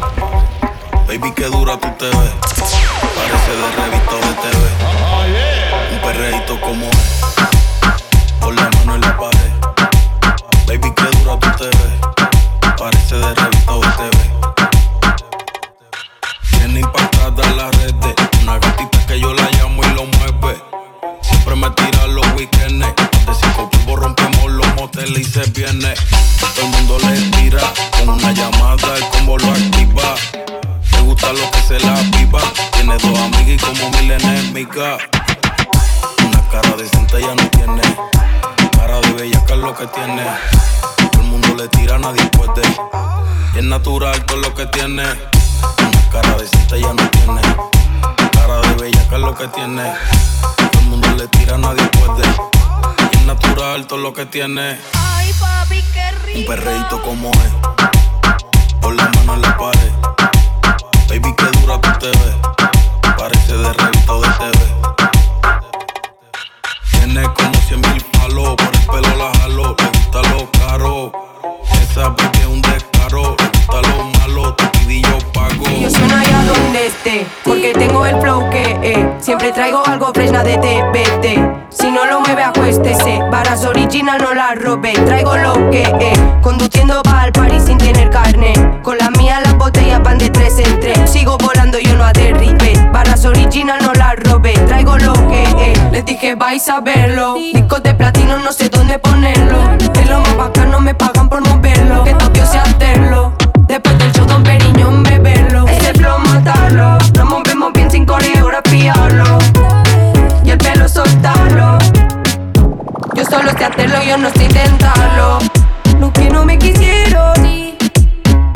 Baby, 1.09 1.33
que 1.33 1.47
dura 1.47 1.77
tú 1.79 1.89
te 1.99 2.07
ves. 2.07 2.82
Parece 3.23 3.53
de 3.57 3.71
revista 3.71 4.17
de 4.17 4.33
TV. 4.43 4.57
Un 5.93 5.99
perreíto 6.01 6.61
como 6.61 6.87
es. 6.91 7.23
Pon 8.41 8.57
la 8.57 8.69
mano 8.71 8.95
en 8.97 9.01
la 9.01 9.17
pared. 9.17 9.53
Baby, 10.67 10.93
que 10.93 11.19
dura 11.19 11.39
tú 11.39 11.49
te 11.57 11.67
ves. 11.67 12.01
Parece 12.77 13.17
de 13.17 13.35
revista 13.35 13.75
de 13.75 13.89
TV. 13.99 14.19
Tiene 16.51 16.81
impactada 16.81 17.43
en 17.49 17.57
las 17.59 17.71
redes. 17.77 18.15
Una 18.43 18.59
gatita 18.59 19.07
que 19.07 19.21
yo 19.21 19.33
la 19.33 19.49
llamo 19.53 19.83
y 19.85 19.95
lo 19.95 20.05
mueve. 20.05 20.61
Siempre 21.21 21.55
me 21.55 21.71
tira 21.71 22.07
los 22.09 22.27
weekends. 22.35 22.87
De 23.27 23.35
cinco 23.41 23.71
polvos 23.71 24.01
rompemos 24.01 24.51
los 24.51 24.75
moteles 24.75 25.21
y 25.21 25.25
se 25.25 25.49
viene. 25.51 25.95
Todo 26.57 26.67
el 26.67 26.71
mundo 26.73 26.99
le 26.99 27.21
tira. 27.39 27.63
Con 27.99 28.09
una 28.09 28.33
llamada 28.33 28.97
el 28.97 29.09
combo 29.11 29.39
lo 29.39 29.49
activa. 29.53 30.17
Gusta 31.23 31.41
lo 31.41 31.51
que 31.53 31.63
se 31.63 31.79
la 31.87 31.95
viva. 32.19 32.41
Tiene 32.73 32.99
dos 32.99 33.17
amigas 33.17 33.49
y 33.49 33.57
como 33.59 33.91
mil 33.91 34.11
enemigas. 34.11 35.03
Una 36.27 36.49
cara 36.49 36.77
decente 36.77 37.21
ya 37.21 37.33
no 37.35 37.49
tiene. 37.51 37.83
Cara 38.77 38.99
de 39.01 39.13
bella 39.13 39.45
que 39.45 39.53
es 39.53 39.59
lo 39.61 39.73
que 39.73 39.87
tiene. 39.87 40.25
Todo 41.13 41.23
el 41.23 41.29
mundo 41.29 41.55
le 41.55 41.69
tira, 41.69 41.99
nadie 41.99 42.25
puede. 42.27 42.63
Y 43.55 43.59
es 43.59 43.65
natural 43.65 44.25
todo 44.27 44.39
lo 44.39 44.53
que 44.53 44.67
tiene. 44.67 45.05
Una 45.05 46.11
cara 46.11 46.37
decente 46.39 46.81
ya 46.81 46.93
no 46.93 47.09
tiene. 47.11 47.41
Cara 48.33 48.61
de 48.61 48.75
bella 48.83 49.09
que 49.09 49.15
es 49.15 49.21
lo 49.21 49.35
que 49.37 49.47
tiene. 49.49 49.93
Todo 50.73 50.81
el 50.81 50.87
mundo 50.89 51.09
le 51.17 51.29
tira, 51.29 51.57
nadie 51.57 51.87
puede. 51.87 52.27
Y 53.13 53.17
es 53.19 53.27
natural 53.27 53.87
todo 53.87 54.01
lo 54.01 54.13
que 54.13 54.27
tiene. 54.27 54.77
Ay, 54.95 55.33
papi, 55.39 55.85
qué 55.93 56.11
rico. 56.25 56.39
Un 56.41 56.47
perreíto 56.47 57.01
como 57.03 57.31
es. 57.31 58.73
Pon 58.81 58.97
la 58.97 59.09
mano 59.11 59.35
en 59.35 59.43
la 59.43 59.57
pared. 59.57 60.32
Baby, 61.09 61.35
que 61.35 61.61
dura 61.61 61.81
tú 61.81 61.91
te 61.99 62.09
ves. 62.09 62.37
Parece 63.17 63.57
de 63.57 63.73
revista 63.73 64.13
de 64.15 64.29
TV. 64.39 64.59
Tiene 66.91 67.23
como 67.35 67.55
cien 67.69 67.81
mil 67.81 68.05
palos. 68.13 68.55
Por 68.57 68.75
el 68.75 68.87
pelo 68.87 69.17
la 69.17 69.39
jalo. 69.39 69.77
Le 69.79 69.87
gusta 69.87 70.23
lo 70.31 70.51
caro. 70.53 71.13
Esa 71.83 72.09
baby 72.09 72.39
es 72.41 72.47
un 72.47 72.63
descaro. 72.63 73.37
Yo. 73.73 74.57
Y 75.71 75.81
yo 75.81 75.91
sueno 75.91 76.15
allá 76.15 76.45
donde 76.45 76.87
esté, 76.87 77.27
porque 77.45 77.73
tengo 77.73 78.05
el 78.05 78.21
flow 78.21 78.51
que 78.51 78.79
eh, 78.83 79.09
siempre 79.19 79.53
traigo 79.53 79.83
algo 79.87 80.13
fresna 80.13 80.43
de 80.43 80.59
TBT. 80.59 81.71
Si 81.71 81.91
no 81.91 82.05
lo 82.05 82.21
mueve, 82.21 82.43
acuéstese. 82.43 83.21
Varas 83.31 83.65
original, 83.65 84.19
no 84.21 84.35
la 84.35 84.55
robe. 84.55 84.93
Traigo 84.93 85.37
lo 85.37 85.71
que 85.71 85.83
eh, 85.83 86.13
conduciendo 86.43 87.03
pa' 87.03 87.23
al 87.23 87.33
party 87.33 87.61
sin 87.61 87.79
tener 87.79 88.11
carne. 88.11 88.53
Con 88.83 88.99
la 88.99 89.11
mía 89.11 89.41
las 89.41 89.57
botellas 89.57 90.03
van 90.03 90.19
de 90.19 90.29
tres 90.29 90.59
en 90.59 90.79
tres. 90.81 91.11
Sigo 91.11 91.39
volando, 91.39 91.79
yo 91.79 91.97
no 91.97 92.05
aterribe. 92.05 92.75
Varas 92.93 93.25
original, 93.25 93.79
no 93.83 93.95
la 93.95 94.15
robe. 94.17 94.53
Traigo 94.67 94.99
lo 94.99 95.15
que 95.29 95.43
eh, 95.43 95.73
les 95.93 96.05
dije, 96.05 96.35
vais 96.35 96.69
a 96.69 96.81
verlo. 96.81 97.35
Discos 97.35 97.83
de 97.83 97.95
platino, 97.95 98.39
no 98.39 98.53
sé 98.53 98.69
dónde 98.69 98.99
ponerlo. 98.99 99.59
Es 99.95 100.11
lo 100.11 100.21
más 100.21 100.37
bacano, 100.37 100.81
me 100.81 100.95
pagan 100.95 101.29
por 101.29 101.41
moverlo. 101.49 102.05
Que 102.05 102.15
yo 114.13 114.19
no 114.19 114.29
sé 114.31 114.45
intentarlo. 114.45 115.39
Lo 115.99 116.13
que 116.13 116.29
no 116.29 116.45
me 116.45 116.59
quisieron. 116.59 117.33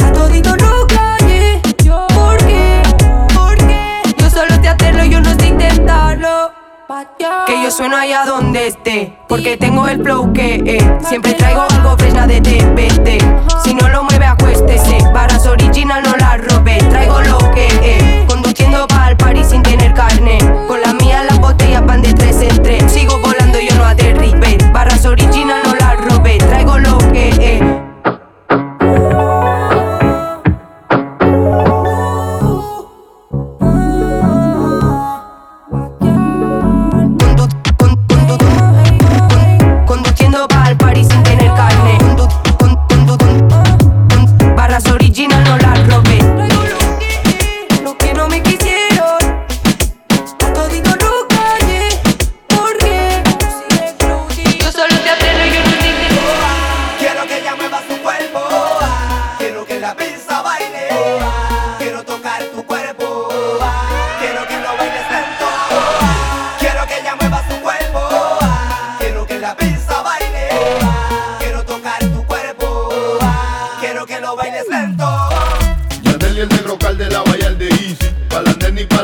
A 0.05 0.13
todito 0.13 0.55
lo 0.55 0.87
callé. 0.87 1.63
¿Por 2.15 2.37
qué? 2.37 2.83
¿Por 3.35 3.57
qué? 3.57 4.03
Yo 4.19 4.29
solo 4.29 4.55
sé 4.61 4.69
hacerlo, 4.69 5.05
yo 5.05 5.19
no 5.23 5.31
sé 5.39 5.47
intentarlo. 5.47 6.53
Que 7.47 7.63
yo 7.63 7.71
sueno 7.71 7.97
allá 7.97 8.27
donde 8.27 8.67
esté. 8.67 9.17
Porque 9.29 9.57
tengo 9.57 9.89
el 9.89 10.03
flow 10.03 10.31
que 10.35 10.57
eh, 10.57 10.99
siempre 11.09 11.33
traigo 11.33 11.63
algo 11.71 11.97
fresna 11.97 12.27
de 12.27 12.43
TBT. 12.43 13.65
Si 13.65 13.75
no 13.75 13.89
lo 13.89 14.05
mueve, 14.05 14.27
acuéstese. 14.27 14.99
Varas 15.15 15.47
original, 15.47 16.03
no 16.03 16.15
la 16.19 16.37
robe. 16.37 16.77
Traigo 16.91 17.23
lo 17.23 17.39
que 17.53 17.67
eh, 17.81 18.27
conduciendo 18.29 18.87
pa' 18.89 19.07
al 19.07 19.17
party 19.17 19.43
sin 19.43 19.63
tener 19.63 19.95
carne. 19.95 20.37
Con 20.69 20.83
la 20.83 20.93
mía 20.93 21.25
las 21.25 21.39
botellas 21.41 21.85
van 21.87 22.03
de 22.03 22.13
tres 22.13 22.43
en 22.43 22.63
tres. 22.63 22.93
Sigo 22.93 23.23
yo 23.61 23.75
no 23.77 23.85
aterribe. 23.85 24.59
Barras 24.73 25.07
original, 25.07 25.63
no 25.65 25.75
la 25.75 25.95
robe. 25.95 26.39
Traigo 26.39 26.79
lo 26.79 26.99
que 27.13 27.29
eh. 27.41 27.76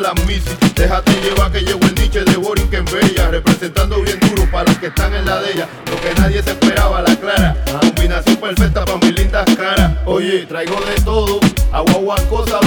La 0.02 0.12
nena 0.14 0.32
y 0.32 0.40
pa' 0.40 0.48
la 0.48 0.50
misi. 0.50 0.50
Déjate 0.74 1.12
llevar 1.22 1.52
que 1.52 1.60
llegó 1.60 1.80
el 1.86 1.94
niche 1.94 2.24
de 2.24 2.36
Boring 2.36 2.68
en 2.72 2.84
Bella. 2.84 3.28
Representando 3.30 4.00
bien 4.02 4.18
duro 4.20 4.50
para 4.50 4.64
los 4.64 4.78
que 4.78 4.86
están 4.88 5.14
en 5.14 5.24
la 5.24 5.40
de 5.40 5.52
ella. 5.52 5.68
Lo 5.86 6.00
que 6.00 6.20
nadie 6.20 6.42
se 6.42 6.50
esperaba, 6.50 7.02
la 7.02 7.16
clara. 7.16 7.56
Combinación 7.80 8.36
perfecta 8.36 8.84
pa' 8.84 8.96
mis 8.98 9.14
lindas 9.14 9.44
caras. 9.56 9.92
Oye, 10.06 10.46
traigo 10.46 10.76
de 10.80 11.00
todo. 11.02 11.40
Agua, 11.72 11.92
agua, 11.94 12.16
cosa. 12.28 12.60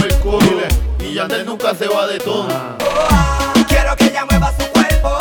Y 0.99 1.13
Yandel 1.13 1.45
nunca 1.45 1.75
se 1.75 1.87
va 1.87 2.07
de 2.07 2.19
todo. 2.19 2.47
Quiero 3.67 3.95
que 3.95 4.05
ella 4.05 4.25
mueva 4.25 4.51
su 4.51 4.65
cuerpo. 4.71 5.17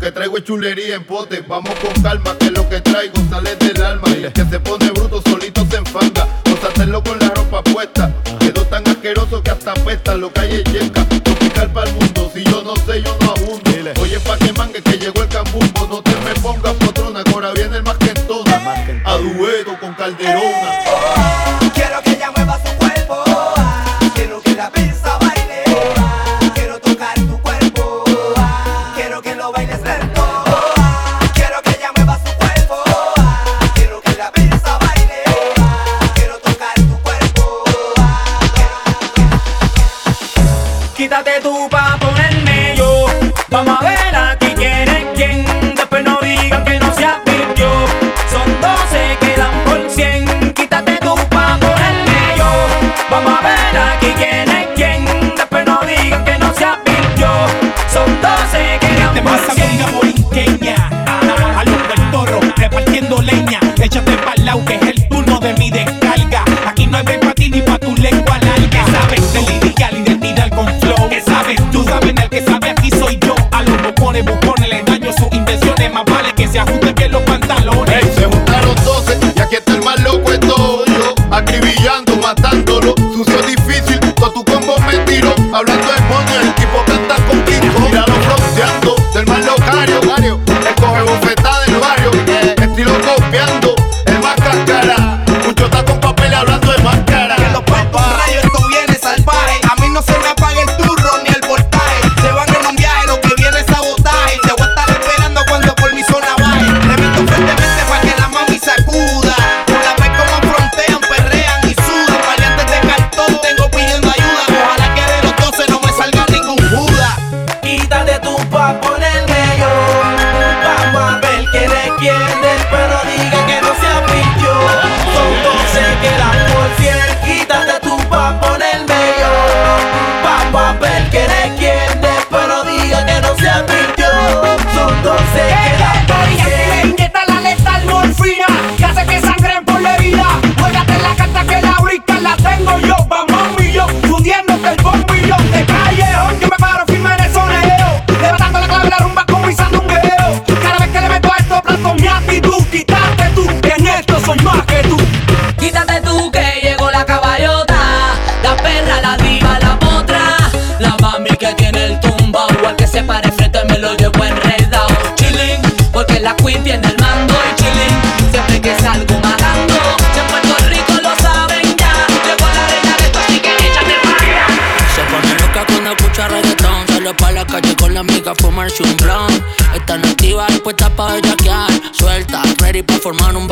Que 0.00 0.10
traigo 0.10 0.38
es 0.38 0.44
chulería 0.44 0.96
en 0.96 1.04
pote. 1.04 1.44
Vamos 1.46 1.74
con 1.74 2.02
calma, 2.02 2.36
que 2.38 2.50
lo 2.50 2.68
que 2.68 2.80
traigo 2.80 3.14
sale 3.28 3.54
del 3.56 3.82
alma. 3.82 4.08
Y 4.18 4.24
el 4.24 4.32
que 4.32 4.44
se 4.46 4.58
pone 4.58 4.90
bruto 4.90 5.22
solito 5.22 5.64
se 5.66 5.76
enfanga. 5.76 6.26
Vamos 6.44 6.64
a 6.64 6.68
hacerlo 6.68 7.02
con 7.02 7.18
la 7.18 7.28
ropa 7.28 7.62
puesta. 7.62 8.12
Quedó 8.40 8.62
tan 8.66 8.86
asqueroso 8.88 9.42
que 9.42 9.50
hasta 9.50 9.72
apesta. 9.72 10.14
Lo 10.14 10.32
es 10.34 10.64
yeca. 10.64 11.06
Tropical 11.22 11.72
para 11.72 11.90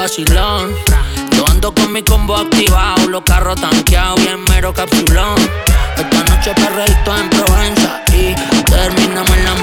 vacilón. 0.08 0.74
Yo 1.36 1.46
ando 1.48 1.74
con 1.74 1.92
mi 1.92 2.02
combo 2.02 2.34
activado 2.34 3.08
Los 3.08 3.22
carros 3.22 3.60
tanqueados, 3.60 4.18
bien 4.22 4.42
mero 4.48 4.72
capsulón. 4.72 5.36
Esta 5.96 6.24
noche 6.24 6.54
perreíto 6.54 7.16
en 7.16 7.28
Provenza 7.28 8.02
Y 8.12 8.34
terminamos 8.70 9.30
en 9.36 9.44
la 9.44 9.54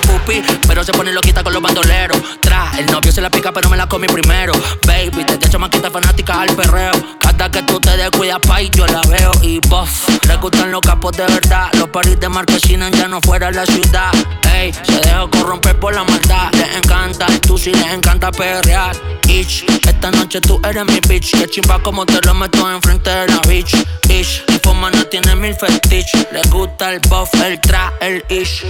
pupi, 0.00 0.42
pero 0.66 0.84
se 0.84 0.92
pone 0.92 1.12
loquita 1.12 1.42
con 1.42 1.52
los 1.52 1.62
bandoleros. 1.62 2.18
Tra, 2.40 2.72
el 2.78 2.86
novio 2.86 3.12
se 3.12 3.20
la 3.20 3.30
pica 3.30 3.52
pero 3.52 3.68
me 3.68 3.76
la 3.76 3.86
comí 3.86 4.06
primero. 4.06 4.52
Baby, 4.86 5.24
te 5.24 5.38
chamaquita 5.38 5.90
fanática 5.90 6.40
al 6.40 6.54
perreo. 6.54 6.92
Cada 7.18 7.50
que 7.50 7.62
tú 7.62 7.80
te 7.80 7.96
descuidas, 7.96 8.38
pa' 8.40 8.62
y 8.62 8.70
yo 8.70 8.86
la 8.86 9.00
veo 9.08 9.32
Y 9.42 9.58
buff, 9.68 10.08
le 10.28 10.36
gustan 10.36 10.70
los 10.70 10.80
capos 10.80 11.16
de 11.16 11.24
verdad 11.24 11.68
Los 11.72 11.88
paris 11.88 12.20
de 12.20 12.28
marquesinas 12.28 12.90
ya 12.92 13.08
no 13.08 13.20
fuera 13.20 13.50
la 13.50 13.66
ciudad. 13.66 14.12
Ey, 14.54 14.72
se 14.72 15.00
dejó 15.00 15.28
corromper 15.30 15.78
por 15.80 15.94
la 15.94 16.04
maldad. 16.04 16.52
Les 16.52 16.76
encanta, 16.76 17.26
tú 17.40 17.58
sí 17.58 17.72
les 17.72 17.92
encanta 17.92 18.30
perrear. 18.30 18.94
Ish, 19.26 19.64
esta 19.88 20.10
noche 20.10 20.40
tú 20.40 20.60
eres 20.64 20.84
mi 20.84 21.00
bitch. 21.08 21.32
Que 21.32 21.48
chimba 21.48 21.82
como 21.82 22.06
te 22.06 22.20
lo 22.24 22.34
meto 22.34 22.70
enfrente 22.70 23.10
de 23.10 23.26
la 23.26 23.40
bitch 23.48 23.74
Ish, 24.08 24.44
mi 24.48 24.58
forma 24.58 24.90
no 24.90 25.04
tiene 25.04 25.34
mil 25.34 25.54
fetiches. 25.54 26.26
Le 26.30 26.42
gusta 26.50 26.92
el 26.92 27.00
buff, 27.08 27.32
el 27.44 27.60
tra, 27.60 27.92
el 28.00 28.24
ish. 28.28 28.64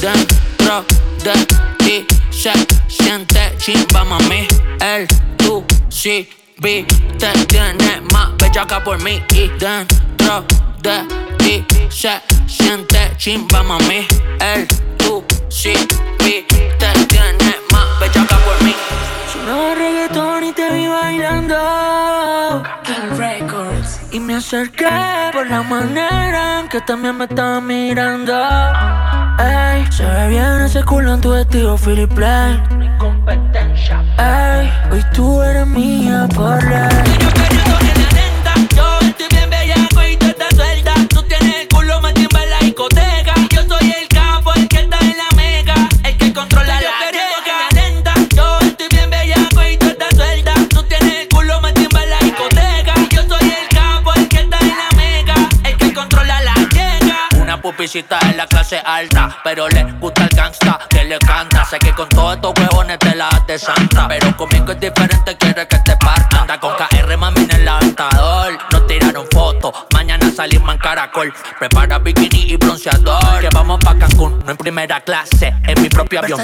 Dentro 0.00 0.39
de 1.24 1.46
ti 1.78 2.06
se 2.30 2.52
siente 2.88 3.54
chimba 3.58 4.04
mami 4.04 4.46
El 4.80 5.06
tú 5.36 5.64
sí 5.88 6.28
vi 6.58 6.84
te 7.18 7.32
tiene 7.46 8.00
más 8.12 8.36
bellaca 8.38 8.82
por 8.82 9.02
mí 9.02 9.22
Y 9.34 9.48
dentro 9.58 10.44
de 10.82 11.04
ti 11.38 11.64
se 11.90 12.20
siente 12.46 13.12
chimba 13.16 13.62
mami 13.62 14.06
El 14.40 14.66
tú 14.96 15.24
sí 15.48 15.74
vi 16.20 16.46
te 16.78 17.04
tiene 17.06 17.56
más 17.72 18.00
bellaca 18.00 18.38
por 18.38 18.62
mí 18.62 18.74
Sonaba 19.32 19.74
reggaetón 19.74 20.44
y 20.44 20.52
te 20.52 20.70
vi 20.72 20.86
bailando. 20.86 21.56
Records. 23.16 23.79
Y 24.12 24.18
me 24.18 24.34
acerqué 24.34 24.88
por 25.32 25.48
la 25.48 25.62
manera 25.62 26.60
en 26.60 26.68
que 26.68 26.80
también 26.80 27.16
me 27.16 27.26
estaba 27.26 27.60
mirando. 27.60 28.32
Ey, 29.38 29.86
se 29.92 30.04
ve 30.04 30.28
bien 30.28 30.62
ese 30.62 30.82
culo 30.82 31.14
en 31.14 31.20
tu 31.20 31.30
vestido, 31.30 31.76
Philip 31.76 32.12
Plain. 32.12 32.60
Ey, 34.18 34.72
hoy 34.90 35.04
tú 35.14 35.40
eres 35.42 35.66
mía 35.66 36.26
por 36.34 36.60
ley. 36.64 36.88
Yo 37.20 37.28
estoy 37.28 38.08
bien 38.08 38.30
bellaco 38.40 39.04
y 39.04 39.12
tú 39.12 39.24
pupicita 57.60 58.18
en 58.22 58.36
la 58.36 58.46
clase 58.46 58.80
alta, 58.84 59.36
pero 59.44 59.68
le 59.68 59.84
gusta 60.00 60.24
el 60.24 60.28
gangsta 60.30 60.78
que 60.88 61.04
le 61.04 61.18
canta. 61.18 61.64
Sé 61.64 61.78
que 61.78 61.92
con 61.92 62.08
todos 62.08 62.36
estos 62.36 62.52
huevones 62.58 62.98
te 62.98 63.14
la 63.14 63.28
de 63.46 63.58
santa, 63.58 64.08
pero 64.08 64.36
conmigo 64.36 64.72
es 64.72 64.80
diferente, 64.80 65.36
quiere 65.36 65.66
que 65.68 65.78
te 65.78 65.96
parta. 65.96 66.42
Anda 66.42 66.58
con 66.58 66.74
KR, 66.74 67.16
mami, 67.16 67.42
en 67.42 67.50
el 67.52 67.64
levantador. 67.64 68.58
Tiraron 68.90 69.26
fotos, 69.30 69.72
mañana 69.94 70.32
salimos 70.34 70.74
en 70.74 70.80
caracol. 70.80 71.32
Prepara 71.60 71.98
bikini 72.00 72.52
y 72.52 72.56
bronceador. 72.56 73.40
Que 73.40 73.48
vamos 73.54 73.78
pa' 73.84 73.96
Cancún, 73.96 74.42
no 74.44 74.50
en 74.50 74.56
primera 74.56 75.00
clase, 75.00 75.54
en 75.64 75.80
mi 75.80 75.88
propio 75.88 76.18
avión. 76.18 76.40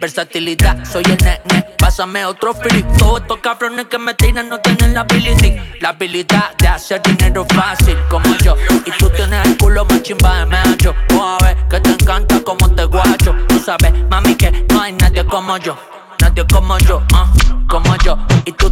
Versatilidad, 0.00 0.84
soy 0.84 1.04
el 1.04 1.18
nene, 1.18 1.64
pásame 1.78 2.24
otro 2.24 2.54
free. 2.54 2.84
Todos 2.98 3.20
estos 3.20 3.38
cabrones 3.38 3.86
que 3.86 3.98
me 3.98 4.14
tiran 4.14 4.48
no 4.48 4.58
tienen 4.58 4.94
la 4.94 5.00
ability. 5.00 5.56
La 5.80 5.90
habilidad 5.90 6.56
de 6.58 6.68
hacer 6.68 7.02
dinero 7.02 7.46
fácil 7.54 7.96
como 8.08 8.34
yo. 8.38 8.56
Y 8.84 8.90
tú 8.92 9.08
tienes 9.10 9.46
el 9.46 9.56
culo 9.56 9.84
más 9.84 10.02
chimba 10.02 10.40
de 10.40 10.46
macho. 10.46 10.94
Vamos 11.10 11.40
a 11.40 11.44
ver 11.44 11.56
que 11.68 11.80
te 11.80 11.90
encanta 11.90 12.40
como 12.42 12.68
te 12.74 12.84
guacho. 12.84 13.34
Tú 13.48 13.60
sabes, 13.60 13.92
mami, 14.10 14.34
que 14.34 14.50
no 14.72 14.80
hay 14.80 14.92
nadie 14.92 15.24
como 15.24 15.56
yo. 15.58 15.76
Nadie 16.20 16.44
como 16.52 16.78
yo, 16.78 17.02
ah, 17.14 17.26
como 17.68 17.96
yo. 18.04 18.18
Y 18.44 18.52
tú 18.52 18.68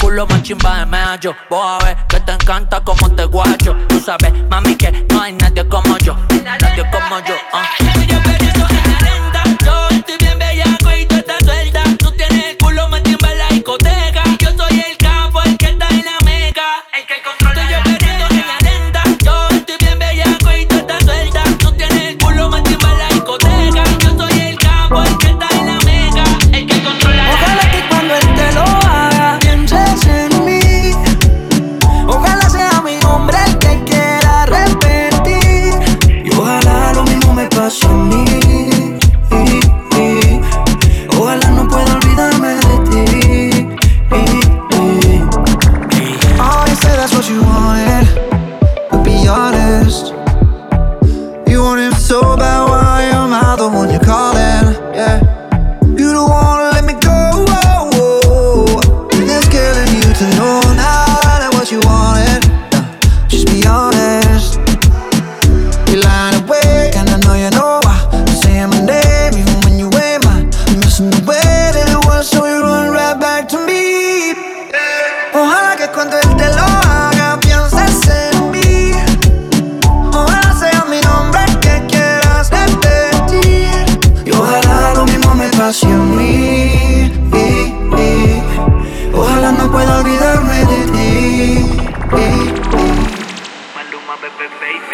culo 0.00 0.26
más 0.26 0.42
chimba 0.42 0.78
de 0.78 0.86
medio. 0.86 1.34
Vos 1.50 1.64
a 1.64 1.84
ver 1.84 1.96
que 2.08 2.20
te 2.20 2.32
encanta 2.32 2.80
como 2.80 3.10
te 3.14 3.24
guacho. 3.24 3.76
Tú 3.88 4.00
sabes, 4.00 4.32
mami, 4.48 4.74
que 4.76 5.06
no 5.10 5.20
hay 5.20 5.32
nadie 5.32 5.66
como 5.68 5.98
yo. 5.98 6.16
Nadie 6.42 6.84
como 6.90 7.18
yo. 7.20 7.34
Yo 8.08 9.17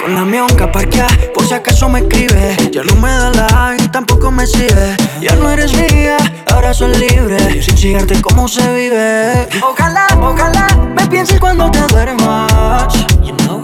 Con 0.05 0.15
la 0.15 0.25
mionca 0.27 0.71
parquea, 0.71 1.07
por 1.33 1.47
si 1.47 1.55
acaso 1.55 1.89
me 1.89 2.01
escribe. 2.01 2.55
Ya 2.71 2.83
no 2.85 2.95
me 2.97 3.09
da 3.09 3.31
like, 3.31 3.89
tampoco 3.89 4.31
me 4.31 4.47
sigue. 4.47 4.95
Ya 5.23 5.35
no 5.37 5.51
eres 5.51 5.73
mía, 5.73 6.19
ahora 6.53 6.75
soy 6.75 6.95
libre. 6.95 7.63
Sin 7.63 7.75
chingarte 7.75 8.21
cómo 8.21 8.47
se 8.47 8.61
vive. 8.75 9.49
Ojalá, 9.63 10.07
ojalá 10.21 10.67
me 10.95 11.07
pienses 11.07 11.41
cuando 11.41 11.71
te 11.71 11.81
duermas. 11.87 12.93
You 13.23 13.35
know? 13.35 13.63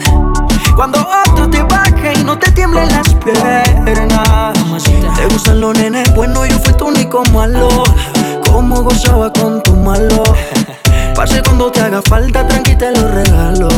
Cuando 0.77 1.07
otro 1.27 1.51
te 1.51 1.63
baje 1.63 2.15
y 2.19 2.25
no 2.25 2.39
te 2.39 2.51
tiemblen 2.53 2.89
las 2.89 3.15
piernas. 3.17 4.55
Te 5.17 5.27
gustan 5.27 5.61
los 5.61 5.77
nenes, 5.77 6.11
bueno, 6.15 6.47
yo 6.47 6.59
fui 6.61 6.73
tu 6.73 6.87
único 6.87 7.23
malo. 7.35 7.69
Cómo 8.51 8.83
gozaba 8.83 9.31
con 9.31 9.63
tu 9.63 9.77
malo. 9.77 10.23
Pase 11.15 11.43
cuando 11.43 11.71
te 11.71 11.83
haga 11.83 12.01
falta, 12.01 12.47
tranqui 12.47 12.77
te 12.77 12.93
lo 12.93 13.09
regalo. 13.09 13.69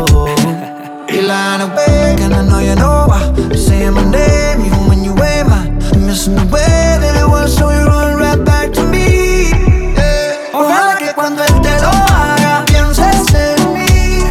You're 1.13 1.25
lying 1.25 1.61
awake, 1.61 2.21
and 2.25 2.33
I 2.33 2.43
know 2.49 2.61
you 2.61 2.75
know 2.75 3.05
why. 3.07 3.21
Saying 3.55 3.93
my 3.93 4.03
name, 4.11 4.65
even 4.65 4.89
when 4.89 5.05
you 5.05 5.13
ain't 5.23 5.47
mine. 5.47 5.77
Missing 6.07 6.37
the 6.37 6.47
way 6.47 6.97
that 7.03 7.15
it 7.21 7.29
was, 7.29 7.55
so 7.55 7.69
you 7.69 7.85
run 7.85 8.17
right 8.19 8.43
back 8.43 8.73
to 8.73 8.83
me. 8.83 9.51
Yeah. 9.93 10.55
Ojalá 10.55 10.97
que 10.99 11.13
cuando 11.13 11.45
él 11.45 11.61
te 11.61 11.75
lo 11.83 11.91
haga, 11.91 12.65
pienses 12.65 13.29
en 13.35 13.61
mí. 13.75 14.25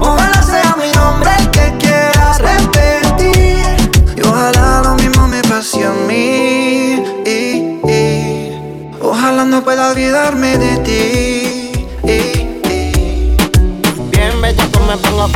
Ojalá 0.00 0.42
sea 0.42 0.74
mi 0.82 0.90
nombre 0.98 1.30
el 1.38 1.48
que 1.50 1.72
quieras 1.78 2.38
repetir. 2.40 4.16
Y 4.16 4.20
ojalá 4.26 4.82
lo 4.82 4.94
mismo 4.96 5.28
me 5.28 5.42
pase 5.42 5.84
a 5.84 5.92
mí. 6.08 7.04
Ojalá 9.00 9.44
no 9.44 9.62
pueda 9.62 9.92
olvidarme 9.92 10.58
de 10.58 10.76
ti. 10.78 11.27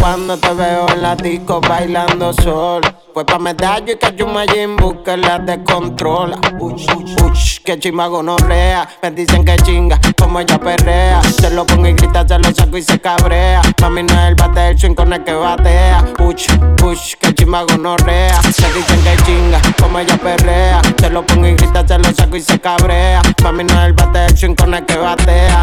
Cuando 0.01 0.37
te 0.37 0.53
veo 0.55 0.89
en 0.89 1.03
la 1.03 1.17
disco 1.17 1.61
bailando 1.61 2.33
sol. 2.33 2.83
Fue 3.15 3.27
pa' 3.27 3.39
medallo 3.39 3.93
y 3.93 4.67
me 4.67 4.77
busque 4.77 5.17
la 5.17 5.39
descontrola. 5.39 6.39
Uch, 6.59 6.87
uch, 6.97 7.23
uch, 7.23 7.63
que 7.63 7.79
chima 7.79 8.07
gonorrea. 8.07 8.89
Me 9.03 9.11
dicen 9.11 9.45
que 9.45 9.57
chinga, 9.57 10.01
como 10.19 10.41
ella 10.41 10.59
perrea. 10.59 11.21
Se 11.23 11.51
lo 11.51 11.67
pongo 11.67 11.89
y 11.89 11.93
grita, 11.93 12.27
se 12.27 12.39
lo 12.39 12.55
saco 12.55 12.79
y 12.79 12.83
se 12.83 12.99
cabrea. 13.01 13.61
Mami 13.81 14.05
no 14.05 14.15
es 14.15 14.29
el 14.29 14.35
bate 14.35 14.61
del 14.61 14.79
swing 14.79 14.95
con 14.95 15.13
el 15.13 15.23
que 15.25 15.35
batea. 15.35 16.05
Uch, 16.21 16.47
uch, 16.83 17.15
que 17.21 17.35
chima 17.35 17.63
gonorrea. 17.65 18.41
Me 18.43 18.73
dicen 18.73 19.03
que 19.05 19.23
chinga, 19.25 19.61
como 19.79 19.99
ella 19.99 20.17
perrea. 20.17 20.81
Se 20.99 21.11
lo 21.11 21.27
pongo 21.27 21.47
y 21.47 21.55
grita, 21.55 21.87
se 21.87 21.99
lo 21.99 22.13
saco 22.15 22.37
y 22.37 22.41
se 22.41 22.59
cabrea. 22.61 23.21
Mami 23.43 23.65
no 23.65 23.75
es 23.75 23.87
el 23.87 23.93
bate 23.93 24.19
del 24.21 24.39
swing 24.39 24.55
con 24.55 24.73
el 24.73 24.87
que 24.87 24.97
batea. 24.97 25.63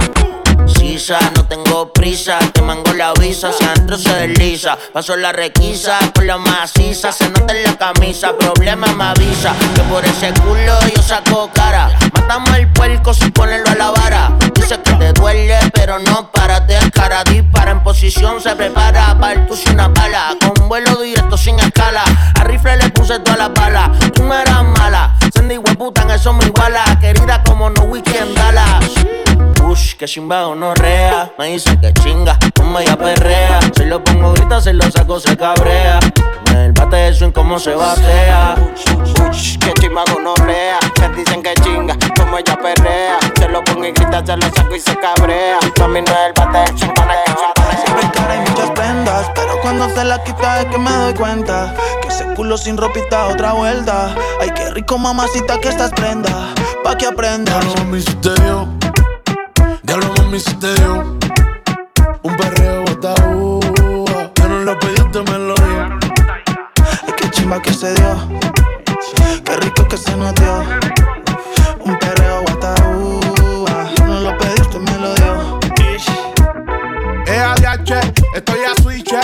Sisa, 0.68 1.20
no 1.36 1.46
tengo 1.46 1.92
prisa, 1.94 2.40
te 2.54 2.62
mango 2.62 2.94
la 2.94 3.14
visa, 3.14 3.52
si 3.52 3.64
adentro 3.64 3.98
se 3.98 4.14
desliza, 4.14 4.78
paso 4.94 5.16
la 5.16 5.32
requisa, 5.32 5.98
por 6.14 6.24
la 6.26 6.38
maciza, 6.38 7.12
se 7.12 7.30
nota 7.30 7.56
en 7.56 7.64
la 7.64 7.78
camisa, 7.78 8.38
problema 8.38 8.88
me 8.94 9.04
avisa, 9.06 9.54
que 9.76 9.82
por 9.84 10.06
ese 10.06 10.34
culo 10.42 10.74
yo 10.96 11.02
saco 11.02 11.50
cara, 11.54 11.90
matamos 12.14 12.50
al 12.52 12.72
puerco 12.74 13.14
sin 13.14 13.32
ponerlo 13.32 13.70
a 13.70 13.76
la 13.76 13.92
vara, 13.92 14.32
dice 14.54 14.80
que 14.82 14.94
te 14.94 15.14
duele, 15.14 15.58
pero 15.74 16.00
no 16.00 16.32
para, 16.32 16.66
te 16.66 16.78
cara, 16.92 17.24
dispara 17.24 17.72
en 17.72 17.84
posición, 17.84 18.42
se 18.42 18.56
prepara, 18.56 19.18
para 19.20 19.34
el 19.34 19.48
tuyo 19.48 19.72
una 19.72 19.88
bala, 19.88 20.36
con 20.40 20.68
vuelo 20.68 20.96
directo 20.98 21.38
sin 21.38 21.60
escala, 21.60 22.04
a 22.36 22.44
rifle 22.44 22.78
le 22.78 22.90
puse 22.90 23.20
toda 23.20 23.38
la 23.38 23.50
bala, 23.50 23.92
tú 24.14 24.24
no 24.24 24.34
eras 24.34 24.64
mala, 24.64 25.16
Sandy 25.34 25.60
puta 25.60 26.02
en 26.04 26.12
eso 26.12 26.34
me 26.34 26.46
iguala, 26.46 26.84
querida 27.00 27.44
como 27.44 27.70
no 27.70 27.84
weekend 27.84 28.36
Dallas. 28.36 29.29
Ush, 29.80 29.96
que 29.96 30.06
chimba 30.06 30.54
no 30.56 30.74
rea. 30.76 31.32
Me 31.38 31.48
dice 31.48 31.80
que 31.80 31.94
chinga, 31.94 32.38
como 32.54 32.80
ella 32.80 32.98
perrea. 32.98 33.60
Se 33.76 33.86
lo 33.86 34.04
pongo 34.04 34.34
grita, 34.34 34.60
se 34.60 34.74
lo 34.74 34.84
saco, 34.92 35.22
se 35.22 35.38
cabrea. 35.38 36.00
El 36.54 36.74
bate 36.74 36.98
de 36.98 37.14
swing 37.14 37.32
como 37.32 37.58
se 37.60 37.74
batea. 37.76 38.56
Ush, 39.30 39.58
que 39.58 39.72
chimba 39.80 40.04
no 40.22 40.36
rea. 40.36 40.80
Me 41.00 41.16
dicen 41.16 41.42
que 41.42 41.54
chinga, 41.64 41.96
como 42.18 42.38
ella 42.38 42.58
perrea. 42.62 43.20
Se 43.38 43.48
lo 43.48 43.64
pongo 43.64 43.86
y 43.86 43.92
grita, 43.94 44.22
se 44.26 44.36
lo 44.36 44.50
saco 44.54 44.76
y 44.76 44.80
se 44.82 44.98
cabrea. 44.98 45.60
Mami 45.80 46.02
no 46.02 46.12
es 46.12 46.18
el 46.28 46.34
bate 46.34 46.58
del 46.58 46.78
swing 46.78 46.94
con 46.96 47.10
el 47.10 47.18
que 47.26 47.32
batea. 47.32 47.78
Siempre 47.82 48.12
cara 48.12 48.36
y 48.36 48.50
muchas 48.50 48.72
prendas, 48.72 49.32
pero 49.34 49.62
cuando 49.62 49.90
se 49.96 50.04
la 50.04 50.22
quita 50.24 50.60
es 50.60 50.66
que 50.66 50.78
me 50.78 50.92
doy 50.92 51.14
cuenta 51.14 51.74
que 52.02 52.10
ese 52.10 52.26
culo 52.36 52.58
sin 52.58 52.76
ropita 52.76 53.28
otra 53.28 53.54
vuelta. 53.54 54.14
Ay, 54.42 54.52
qué 54.54 54.72
rico 54.72 54.98
mamacita 54.98 55.58
que 55.62 55.70
estás 55.70 55.92
prenda, 55.92 56.54
pa' 56.84 56.98
que 56.98 57.06
aprendas. 57.06 57.66
Diablo, 57.66 58.79
Diablo, 59.90 60.14
mami, 60.20 60.40
si 60.40 60.54
te 60.58 60.72
dio. 60.76 61.18
Un 62.22 62.38
perreo 62.38 62.84
botado. 62.84 63.60
Yo 64.36 64.48
no 64.48 64.60
lo 64.60 64.78
pedí, 64.78 65.02
usted 65.02 65.28
me 65.32 65.40
lo 65.40 65.56
dio. 65.56 66.00
Ay, 67.08 67.14
qué 67.18 67.32
chimba 67.32 67.60
que 67.60 67.74
se 67.74 67.96
dio. 67.96 68.16
Qué 69.44 69.56
rico 69.56 69.88
que 69.88 69.98
se 69.98 70.16
nos 70.16 70.36
dio. 70.36 70.64
Un 71.80 71.98
perreo 71.98 72.44
guataú. 72.44 73.20
Yo 73.98 74.06
no 74.06 74.20
lo 74.20 74.38
pedí, 74.38 74.62
usted 74.62 74.80
me 74.80 74.96
lo 75.00 75.16
dio. 75.16 75.60
EADH, 77.26 78.14
estoy 78.36 78.60
a 78.66 78.82
switch. 78.84 79.16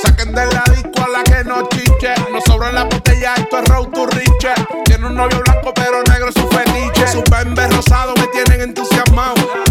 Saquen 0.00 0.32
de 0.32 0.46
la 0.46 0.62
disco 0.76 1.02
a 1.02 1.08
la 1.08 1.24
que 1.24 1.42
no 1.42 1.68
chiche. 1.70 2.14
No 2.32 2.40
sobra 2.46 2.70
la 2.70 2.84
botella, 2.84 3.34
esto 3.34 3.58
es 3.58 3.68
road 3.68 3.88
to 3.88 4.06
riche. 4.06 4.54
Tiene 4.84 5.08
un 5.08 5.16
novio 5.16 5.42
blanco, 5.44 5.74
pero 5.74 6.04
negro 6.04 6.28
es 6.28 6.34
su 6.36 6.46
fetiche. 6.46 7.08
Su 7.08 7.24
bembe 7.28 7.66
rosado 7.66 8.14
me 8.14 8.28
tienen 8.28 8.60
entusiasmado. 8.60 9.67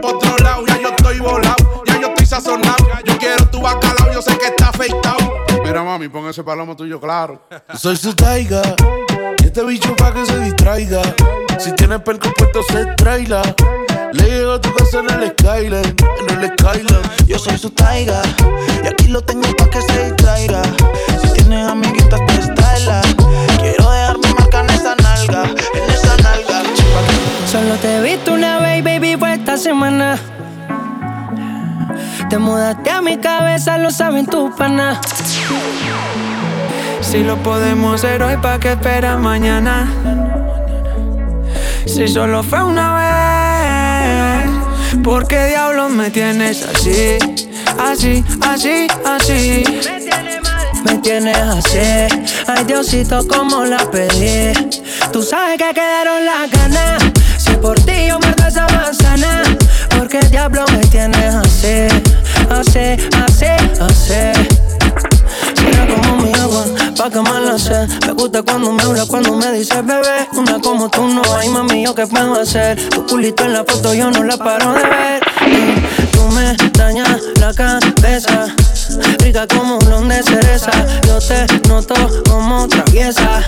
Por 0.00 0.16
otro 0.16 0.36
lado. 0.38 0.64
Ya 0.66 0.80
yo 0.80 0.88
estoy 0.88 1.20
volado, 1.20 1.82
ya 1.86 2.00
yo 2.00 2.08
estoy 2.08 2.26
sazonado. 2.26 2.86
Yo 3.04 3.18
quiero 3.18 3.46
tu 3.46 3.60
bacalao, 3.60 4.12
yo 4.12 4.22
sé 4.22 4.36
que 4.38 4.46
está 4.46 4.68
afeitado. 4.68 5.18
Mira, 5.64 5.82
mami, 5.82 6.08
pon 6.08 6.28
ese 6.28 6.42
palomo 6.42 6.76
tuyo 6.76 7.00
claro. 7.00 7.42
Soy 7.74 7.96
su 7.96 8.14
taiga. 8.14 8.62
Y 9.42 9.46
este 9.46 9.64
bicho 9.64 9.94
pa' 9.96 10.12
que 10.12 10.26
se 10.26 10.38
distraiga. 10.40 11.02
Si 11.58 11.72
tiene 11.72 11.98
perco 11.98 12.32
puesto, 12.36 12.62
se 12.64 12.86
traila. 12.96 13.42
Le 14.12 14.24
llego 14.24 14.52
a 14.52 14.60
tu 14.60 14.72
casa 14.74 15.00
en 15.00 15.10
el 15.10 15.30
Skyline. 15.30 15.96
En 16.28 16.40
el 16.40 16.52
Skyline. 16.58 17.26
Yo 17.26 17.38
soy 17.38 17.58
su 17.58 17.70
taiga. 17.70 18.22
Y 18.82 18.88
aquí 18.88 19.08
lo 19.08 19.20
tengo 19.22 19.48
pa' 19.56 19.70
que 19.70 19.82
se 19.82 20.06
distraiga. 20.06 20.62
Si 21.22 21.32
tienes 21.34 21.66
amiguitas, 21.66 22.20
pues 22.26 22.54
tráela. 22.54 23.02
Quiero 23.60 23.90
dejar 23.90 24.18
mi 24.18 24.34
marca 24.34 24.60
en 24.60 24.70
esa 24.70 24.94
nalga. 24.96 25.44
En 25.74 25.90
esa 25.90 26.16
nalga. 26.16 26.62
Solo 27.46 27.74
te 27.76 27.96
he 27.96 28.02
visto 28.02 28.32
una 28.32 28.60
vez, 28.60 28.82
baby, 28.82 29.09
esta 29.54 29.70
semana. 29.70 30.16
Te 32.28 32.38
mudaste 32.38 32.88
a 32.88 33.00
mi 33.00 33.18
cabeza, 33.18 33.78
lo 33.78 33.90
saben 33.90 34.26
tus 34.26 34.54
panas. 34.54 34.98
Si 37.00 37.24
lo 37.24 37.36
podemos 37.38 37.96
hacer 37.96 38.22
hoy, 38.22 38.36
¿pa' 38.36 38.60
que 38.60 38.72
esperas 38.72 39.18
mañana? 39.18 39.88
Si 41.84 42.06
solo 42.06 42.44
fue 42.44 42.62
una 42.62 42.94
vez, 44.44 44.98
¿por 45.02 45.26
qué 45.26 45.46
diablos 45.46 45.90
me 45.90 46.10
tienes 46.10 46.62
así? 46.62 47.18
Así, 47.76 48.24
así, 48.42 48.86
así. 49.04 49.64
Me 50.84 50.94
tienes 50.98 51.36
así, 51.36 52.32
ay 52.46 52.64
Diosito, 52.66 53.26
como 53.26 53.64
la 53.64 53.78
pedí. 53.90 54.52
Tú 55.12 55.24
sabes 55.24 55.58
que 55.58 55.74
quedaron 55.74 56.24
las 56.24 56.50
ganas. 56.52 57.02
Por 57.60 57.78
ti 57.80 58.06
yo 58.08 58.18
muerdo 58.18 58.46
esa 58.46 58.66
manzana, 58.68 59.42
¿por 59.90 60.08
qué 60.08 60.20
diablo 60.30 60.64
me 60.72 60.78
tienes 60.86 61.34
así? 61.34 61.88
Así, 62.48 62.96
así, 63.26 63.46
así. 63.80 64.50
Mira 65.64 65.86
como 65.86 66.16
mi 66.22 66.32
agua, 66.34 66.64
pa' 66.96 67.10
que 67.10 67.20
me 67.20 67.40
la 67.40 67.58
sé. 67.58 67.86
Me 68.06 68.12
gusta 68.12 68.42
cuando 68.42 68.72
me 68.72 68.82
habla, 68.82 69.04
cuando 69.06 69.36
me 69.36 69.52
dice 69.52 69.82
bebé. 69.82 70.28
Una 70.32 70.58
como 70.60 70.88
tú 70.88 71.06
no 71.06 71.22
hay, 71.36 71.48
mami, 71.48 71.84
¿yo 71.84 71.94
qué 71.94 72.06
puedo 72.06 72.40
hacer? 72.40 72.88
Tu 72.88 73.06
culito 73.06 73.44
en 73.44 73.52
la 73.52 73.64
foto 73.64 73.94
yo 73.94 74.10
no 74.10 74.24
la 74.24 74.36
paro 74.36 74.72
de 74.72 74.82
ver. 74.82 75.22
Tú 76.12 76.22
me 76.28 76.56
dañas 76.72 77.20
la 77.40 77.52
cabeza. 77.52 78.46
Rica 79.18 79.46
como 79.46 79.78
un 79.78 79.86
blond 79.86 80.10
de 80.10 80.22
cereza. 80.22 80.70
Yo 81.06 81.18
te 81.18 81.68
noto 81.68 81.94
como 82.28 82.66
traviesa. 82.68 83.42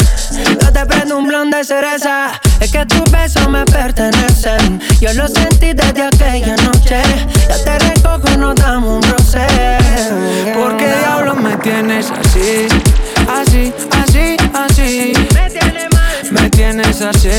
Yo 0.60 0.72
te 0.72 0.86
prendo 0.86 1.16
un 1.18 1.26
blond 1.26 1.54
de 1.54 1.64
cereza. 1.64 2.40
Es 2.62 2.70
que 2.70 2.86
tus 2.86 3.10
besos 3.10 3.48
me 3.48 3.64
pertenecen. 3.64 4.80
Yo 5.00 5.12
lo 5.14 5.26
sentí 5.26 5.72
desde 5.72 6.00
aquella 6.00 6.54
noche. 6.58 7.02
Ya 7.48 7.64
te 7.64 7.76
recojo, 7.76 8.36
no 8.38 8.54
damos 8.54 9.04
un 9.04 9.10
roce. 9.10 9.44
¿Por 10.54 10.76
qué 10.76 10.86
diablos 10.86 11.38
me 11.38 11.56
tienes 11.56 12.12
así? 12.12 12.68
Así, 13.28 13.72
así, 13.90 14.36
así. 14.54 15.12
Me 16.30 16.48
tienes 16.50 17.02
así. 17.02 17.30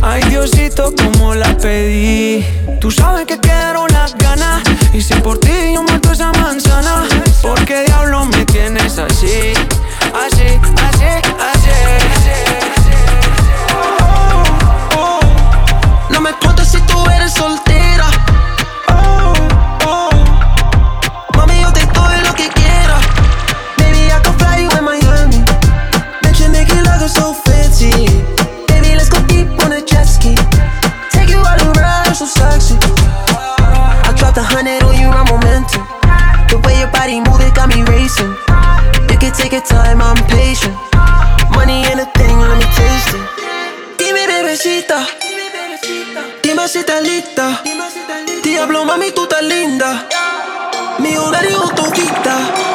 Ay, 0.00 0.22
Diosito, 0.28 0.94
como 0.96 1.34
la 1.34 1.56
pedí. 1.56 2.46
Tú 2.80 2.92
sabes 2.92 3.26
que 3.26 3.36
quedaron 3.36 3.88
las 3.90 4.16
ganas. 4.16 4.62
Y 4.94 5.02
si 5.02 5.14
por 5.14 5.40
ti 5.40 5.72
yo 5.74 5.82
muerto 5.82 6.12
esa 6.12 6.30
manzana. 6.34 7.02
¿Por 7.42 7.64
qué 7.64 7.82
diablos 7.82 8.28
me 8.28 8.44
tienes 8.44 8.96
así? 8.96 9.54
Así, 10.14 10.60
así, 10.76 11.10
así. 11.50 11.78
No 12.60 12.67
me 16.46 16.64
si 16.64 16.80
tú 16.82 17.04
eres 17.10 17.32
soltera. 17.32 18.06
Oh, 18.88 19.34
oh. 19.86 20.10
Mami, 21.36 21.60
yo 21.60 21.72
te 21.72 21.84
doy 21.86 22.20
lo 22.24 22.34
que 22.34 22.48
quieras. 22.48 23.02
Baby, 23.76 24.10
I 24.12 24.20
can 24.22 24.34
fly 24.38 24.62
you 24.62 24.70
in 24.70 24.84
Miami. 24.84 25.44
Bet 26.22 26.38
you 26.38 26.48
make 26.50 26.68
it 26.68 26.82
look 26.82 27.08
so 27.08 27.34
fancy. 27.34 27.90
Baby, 28.66 28.94
let's 28.96 29.08
go 29.08 29.20
deep 29.26 29.48
on 29.64 29.72
a 29.72 29.80
jet 29.80 30.04
ski. 30.04 30.34
Take 31.10 31.30
you 31.30 31.38
out 31.40 31.60
and 31.60 31.76
ride, 31.76 32.14
so 32.14 32.26
sexy. 32.26 32.76
I 33.30 34.12
dropped 34.16 34.38
a 34.38 34.42
hundred 34.42 34.82
on 34.84 34.94
you, 34.96 35.08
I'm 35.08 35.26
momentum. 35.26 35.86
The 36.48 36.58
way 36.64 36.78
your 36.78 36.90
body 36.90 37.20
move, 37.20 37.40
it 37.40 37.54
got 37.54 37.68
me 37.68 37.82
racing. 37.82 38.34
You 39.10 39.18
can 39.18 39.32
take 39.32 39.52
your 39.52 39.62
time, 39.62 40.00
I'm 40.00 40.16
patient. 40.26 40.87
Si 46.68 46.80
estás 46.80 47.00
lista. 47.00 47.62
Diablo, 48.42 48.84
mami, 48.84 49.10
tú 49.12 49.22
estás 49.22 49.42
linda. 49.42 50.06
Mi 50.98 51.16
hogar 51.16 51.42
y 51.48 51.54
autoquita. 51.54 52.67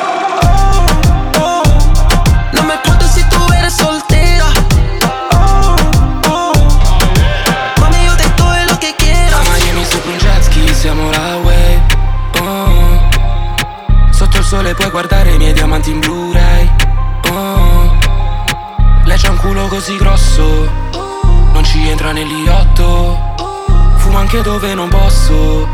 Anche 24.34 24.42
dove 24.42 24.74
non 24.74 24.90
posso 24.90 25.68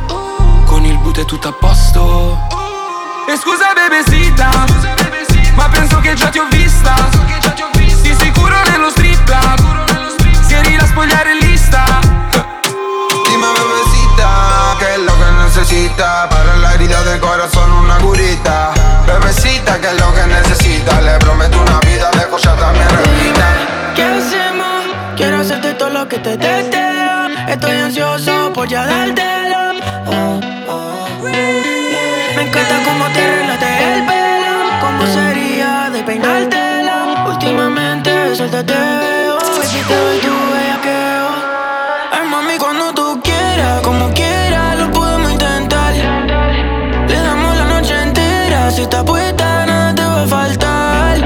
Con 0.65 0.83
il 0.83 0.97
boot 0.97 1.19
è 1.19 1.25
tutto 1.25 1.47
a 1.47 1.53
posto 1.53 2.37
E 3.25 3.37
scusa 3.37 3.71
bebesita 3.73 4.49
Ma 5.55 5.69
penso 5.69 5.99
che 6.01 6.13
già 6.13 6.27
ti 6.27 6.39
ho 6.39 6.47
vista 6.49 6.93
Di 8.01 8.15
sicuro 8.19 8.55
nello 8.69 8.89
strip 8.89 9.23
club 9.23 10.43
Si 10.45 10.53
eri 10.53 10.75
la 10.75 10.85
spogliare 10.85 11.35
lista 11.39 11.85
Dime 13.29 13.47
bebecita, 13.55 14.75
¿qué 14.79 14.93
es 14.93 14.99
lo 15.05 15.13
que 15.17 15.31
necesita? 15.43 16.27
Para 16.27 16.57
la 16.57 16.73
herida 16.73 17.01
del 17.03 17.19
corazón 17.21 17.71
una 17.71 17.95
curita 17.97 18.73
Bebecita, 19.05 19.79
¿qué 19.79 19.87
es 19.87 19.99
lo 20.01 20.13
que 20.13 20.25
necesita? 20.27 20.99
Le 20.99 21.17
prometo 21.19 21.61
una 21.61 21.79
vida 21.79 22.11
de 22.11 22.27
cosas 22.27 22.59
también 22.59 22.89
repita 22.89 23.47
¿Qué 23.95 24.03
hacemos? 24.03 24.83
Quiero 25.15 25.39
hacerte 25.39 25.73
todo 25.75 25.89
lo 25.89 26.07
que 26.07 26.19
te 26.19 26.35
deseo. 26.35 27.28
Estoy 27.49 27.77
ansioso 27.77 28.53
por 28.53 28.67
ya 28.67 28.85
dártelo. 28.85 29.57
Oh, 30.05 30.39
oh. 30.69 31.07
Me 32.35 32.41
encanta 32.43 32.75
cómo 32.85 33.05
te 33.07 33.21
arreglaste 33.21 33.93
el 33.95 34.05
pelo. 34.05 34.53
¿Cómo 34.79 35.07
sería 35.07 35.89
de 35.91 36.03
peinártelo? 36.03 37.27
Últimamente 37.27 38.35
suelta 38.35 38.63
te 38.63 38.73
veo. 38.73 39.37
Baby, 39.57 39.81
te 39.87 39.95
doy 39.95 40.19
tu 40.19 40.35
bellaqueo. 40.53 41.27
Ay, 42.11 42.27
mami, 42.29 42.55
cuando 42.59 42.93
tú 42.93 43.19
quieras, 43.23 43.81
como 43.81 44.13
quieras, 44.13 44.77
lo 44.77 44.91
podemos 44.91 45.31
intentar. 45.31 45.93
Le 47.07 47.15
damos 47.15 47.57
la 47.57 47.65
noche 47.65 47.99
entera. 47.99 48.69
Si 48.69 48.83
estás 48.83 49.03
puesta, 49.03 49.65
nada 49.65 49.95
te 49.95 50.03
va 50.03 50.21
a 50.21 50.27
faltar. 50.27 51.17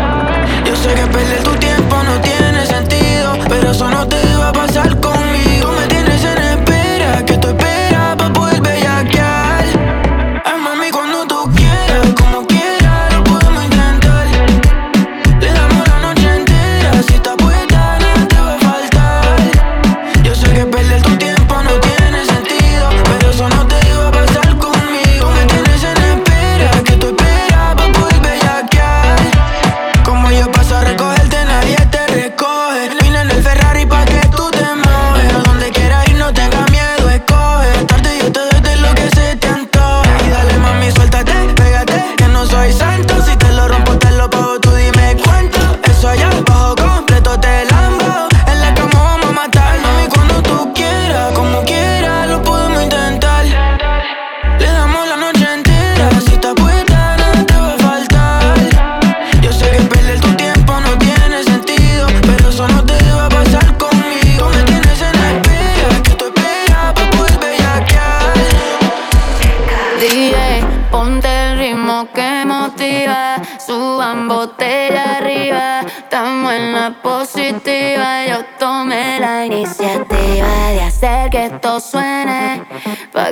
Yo 0.64 0.74
sé 0.78 0.94
que 0.94 1.06
perder 1.06 1.44
tu 1.44 1.52
tiempo 1.56 1.73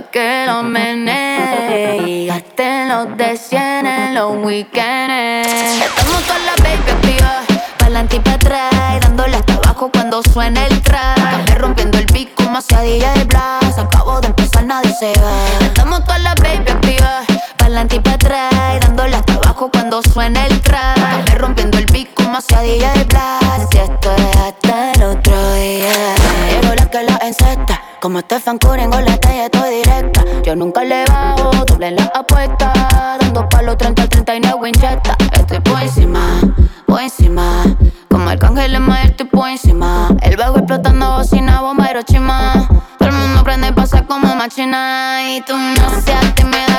que 0.09 0.45
lo 0.47 0.63
mene 0.75 1.97
Y 2.05 2.27
gasten 2.27 2.89
los 2.89 3.17
de 3.17 3.37
cien 3.37 3.85
en 3.85 4.15
los 4.15 4.37
weekends. 4.37 5.81
Estamos 5.81 6.21
todas 6.23 6.41
las 6.45 6.55
baby 6.57 6.91
activas 6.91 7.45
Pa'lante 7.77 8.15
y 8.15 8.19
pa' 8.19 8.31
atrás 8.33 8.71
Dándole 9.01 9.35
hasta 9.35 9.53
abajo 9.53 9.89
cuando 9.91 10.21
suena 10.23 10.65
el 10.65 10.81
track. 10.81 11.49
Me 11.49 11.55
rompiendo 11.55 11.97
el 11.97 12.05
beat 12.07 12.33
como 12.35 12.57
hacía 12.57 12.81
DJ 12.81 13.25
Blas. 13.25 13.77
Acabo 13.77 14.21
de 14.21 14.27
empezar, 14.27 14.65
nadie 14.65 14.93
se 14.93 15.13
va. 15.19 15.65
Estamos 15.65 16.03
todas 16.05 16.21
las 16.21 16.35
baby 16.35 16.69
activas 16.69 17.25
Pa'lante 17.57 17.97
y 17.97 17.99
pa' 17.99 18.13
atrás 18.13 18.51
Dándole 18.81 19.15
hasta 19.15 19.33
abajo 19.33 19.69
cuando 19.71 20.01
suena 20.01 20.47
el 20.47 20.61
track. 20.61 21.29
Me 21.29 21.35
rompiendo 21.35 21.77
el 21.77 21.85
beat 21.87 22.13
como 22.13 22.37
hacía 22.37 22.61
DJ 22.61 23.03
Blas. 23.05 23.67
Si 23.71 23.77
esto 23.77 24.11
es 24.15 24.37
hasta 24.37 24.70
otro 25.03 25.53
día. 25.53 26.15
Llego 26.61 26.75
la 26.75 26.89
que 26.89 27.03
la 27.03 27.17
encesta. 27.23 27.81
Como 28.01 28.19
Stefan 28.19 28.57
Curry 28.57 28.83
en 28.83 28.89
la 28.89 29.17
talla 29.17 29.45
estoy 29.45 29.75
directa. 29.75 30.23
Yo 30.43 30.55
nunca 30.55 30.83
le 30.83 31.05
bajo, 31.05 31.51
doble 31.65 31.91
la 31.91 32.03
apuesta. 32.15 32.73
Dando 33.19 33.47
palos 33.49 33.77
30 33.77 34.01
al 34.01 34.09
39 34.09 34.59
Winchester. 34.59 35.15
Estoy 35.33 35.59
por 35.59 35.81
encima, 35.81 36.39
por 36.85 37.01
encima. 37.01 37.63
Como 38.09 38.29
arcángel 38.29 38.75
en 38.75 38.81
mayor, 38.83 39.11
estoy 39.11 39.27
por 39.27 39.49
encima. 39.49 40.09
El 40.21 40.37
bajo 40.37 40.57
explotando 40.57 41.17
bocina, 41.17 41.61
bomba 41.61 41.89
Hiroshima. 41.89 42.67
Todo 42.97 43.09
el 43.09 43.15
mundo 43.15 43.43
prende 43.43 43.67
y 43.69 43.71
pasa 43.71 44.05
como 44.05 44.35
machina. 44.35 45.35
Y 45.35 45.41
tú 45.41 45.57
no 45.57 46.01
seas 46.01 46.35
tímida, 46.35 46.70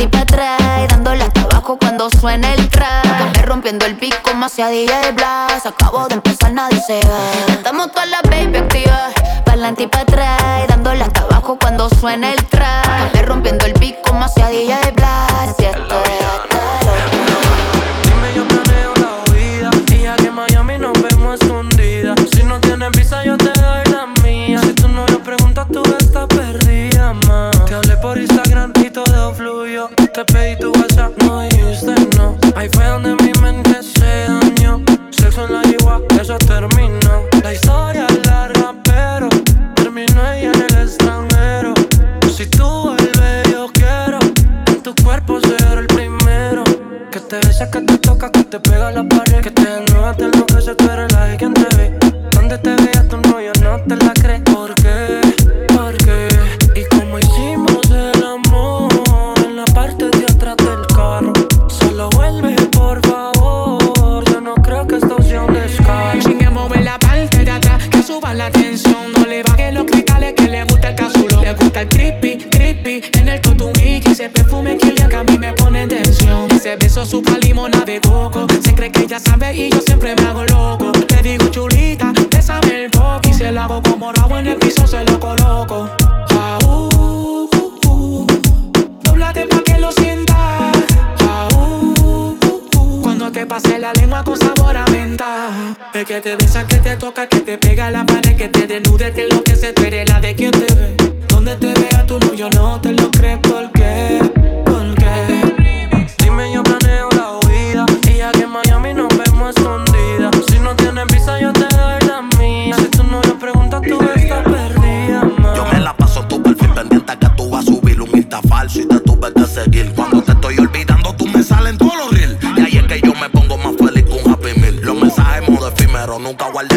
Y 0.00 0.06
pa' 0.06 0.20
atrás. 0.20 0.88
Dándole 0.88 1.24
hasta 1.24 1.42
abajo 1.42 1.76
cuando 1.78 2.08
suena 2.08 2.54
el 2.54 2.68
track. 2.70 3.02
Café 3.02 3.42
rompiendo 3.42 3.84
el 3.84 3.96
pico 3.96 4.16
como 4.24 4.46
hacia 4.46 4.68
DJ 4.68 5.12
Blas. 5.12 5.66
Acabo 5.66 6.08
de 6.08 6.14
empezar, 6.14 6.52
nadie 6.52 6.80
se 6.80 7.00
va. 7.06 7.52
Estamos 7.52 7.88
con 7.88 8.10
la 8.10 8.22
baby 8.22 8.56
activa. 8.56 9.10
Pa'lante 9.44 9.82
y 9.82 9.86
pa' 9.88 10.00
atrás. 10.00 10.68
Dándole 10.68 11.04
hasta 11.04 11.20
abajo 11.20 11.58
cuando 11.60 11.90
suena 11.90 12.32
el 12.32 12.42
track. 12.46 13.26
Rompiendo 13.26 13.66
el 13.66 13.69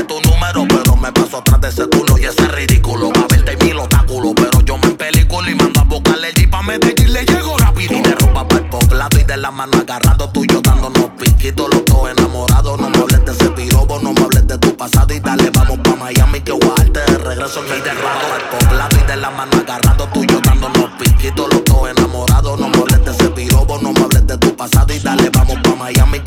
tu 0.07 0.19
número, 0.21 0.65
pero 0.67 0.95
me 0.95 1.11
paso 1.11 1.37
atrás 1.37 1.61
de 1.61 1.69
ese 1.69 1.87
culo 1.87 2.17
y 2.17 2.25
ese 2.25 2.47
ridículo. 2.47 3.11
Va 3.11 3.21
a 3.21 3.27
verte 3.27 3.57
mil 3.65 3.77
obstáculos, 3.79 4.33
pero 4.35 4.61
yo 4.61 4.77
me 4.77 4.89
película 4.91 5.49
y 5.49 5.55
mando 5.55 5.79
a 5.79 5.83
buscarle 5.83 6.29
el 6.29 6.35
jeep 6.35 6.49
pa' 6.49 6.61
Medellín, 6.61 7.13
le 7.13 7.25
llego 7.25 7.57
rápido. 7.57 7.97
Y 7.97 8.01
de 8.01 8.15
ropa 8.15 8.47
para 8.47 8.61
el 8.61 8.69
poblado 8.69 9.19
y 9.19 9.23
de 9.23 9.37
la 9.37 9.51
mano 9.51 9.77
agarrando 9.77 10.29
tú 10.29 10.43
y 10.43 10.47
yo 10.47 10.61
dándonos 10.61 11.11
piquitos, 11.19 11.69
los 11.73 11.85
dos 11.85 12.09
enamorados. 12.09 12.79
No 12.79 12.89
me 12.89 12.97
hables 12.97 13.25
de 13.25 13.31
ese 13.31 13.49
pirobo, 13.51 13.99
no 13.99 14.13
me 14.13 14.21
hables 14.21 14.47
de 14.47 14.57
tu 14.57 14.75
pasado 14.75 15.13
y 15.13 15.19
dale, 15.19 15.49
vamos 15.51 15.79
pa' 15.79 15.95
Miami 15.95 16.41
que 16.41 16.51
voy 16.51 16.71
a 16.77 16.83
darte 16.83 16.99
de 17.11 17.17
regreso 17.17 17.63
en 17.63 17.75
mi 17.75 17.81
de 17.81 17.93
ropa 17.93 18.19
para 18.21 18.35
el 18.37 18.49
poblado 18.49 18.97
y 18.97 19.07
de 19.07 19.17
la 19.17 19.29
mano 19.31 19.57
agarrando 19.57 20.07
tú 20.13 20.23
y 20.23 20.27
yo 20.27 20.39
dándonos 20.41 20.89
piquitos, 20.99 21.53
los 21.53 21.63
dos 21.65 21.89
enamorados. 21.89 22.59
No 22.59 22.69
me 22.69 22.77
hables 22.77 23.05
de 23.05 23.11
ese 23.11 23.29
pirobo, 23.29 23.79
no 23.81 23.93
me 23.93 24.01
hables 24.01 24.27
de 24.27 24.37
tu 24.37 24.55
pasado 24.55 24.93
y 24.93 24.99
dale, 24.99 25.29
vamos 25.29 25.57
pa' 25.63 25.75
Miami 25.75 26.19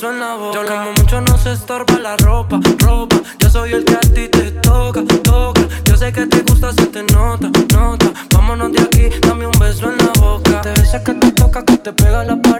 beso 0.00 0.12
en 0.12 0.20
la 0.20 0.34
boca. 0.34 0.54
Yo 0.54 0.62
lo 0.62 0.78
amo 0.78 0.92
mucho, 0.96 1.20
no 1.20 1.36
se 1.36 1.52
estorba 1.52 1.98
la 1.98 2.16
ropa, 2.16 2.60
ropa. 2.78 3.16
Yo 3.38 3.50
soy 3.50 3.72
el 3.72 3.84
que 3.84 3.94
a 3.94 4.00
ti 4.00 4.28
te 4.28 4.52
toca, 4.52 5.02
toca. 5.22 5.62
Yo 5.84 5.96
sé 5.96 6.12
que 6.12 6.26
te 6.26 6.40
gusta, 6.42 6.72
se 6.72 6.86
te 6.86 7.02
nota, 7.02 7.50
nota. 7.74 8.06
Vámonos 8.32 8.72
de 8.72 8.80
aquí, 8.80 9.20
dame 9.20 9.46
un 9.46 9.58
beso 9.58 9.90
en 9.90 9.98
la 9.98 10.12
boca. 10.20 10.60
Te 10.62 10.70
besa, 10.72 11.02
que 11.04 11.14
te 11.14 11.32
toca, 11.32 11.64
que 11.64 11.76
te 11.76 11.92
pega 11.92 12.24
la 12.24 12.36
pared. 12.36 12.59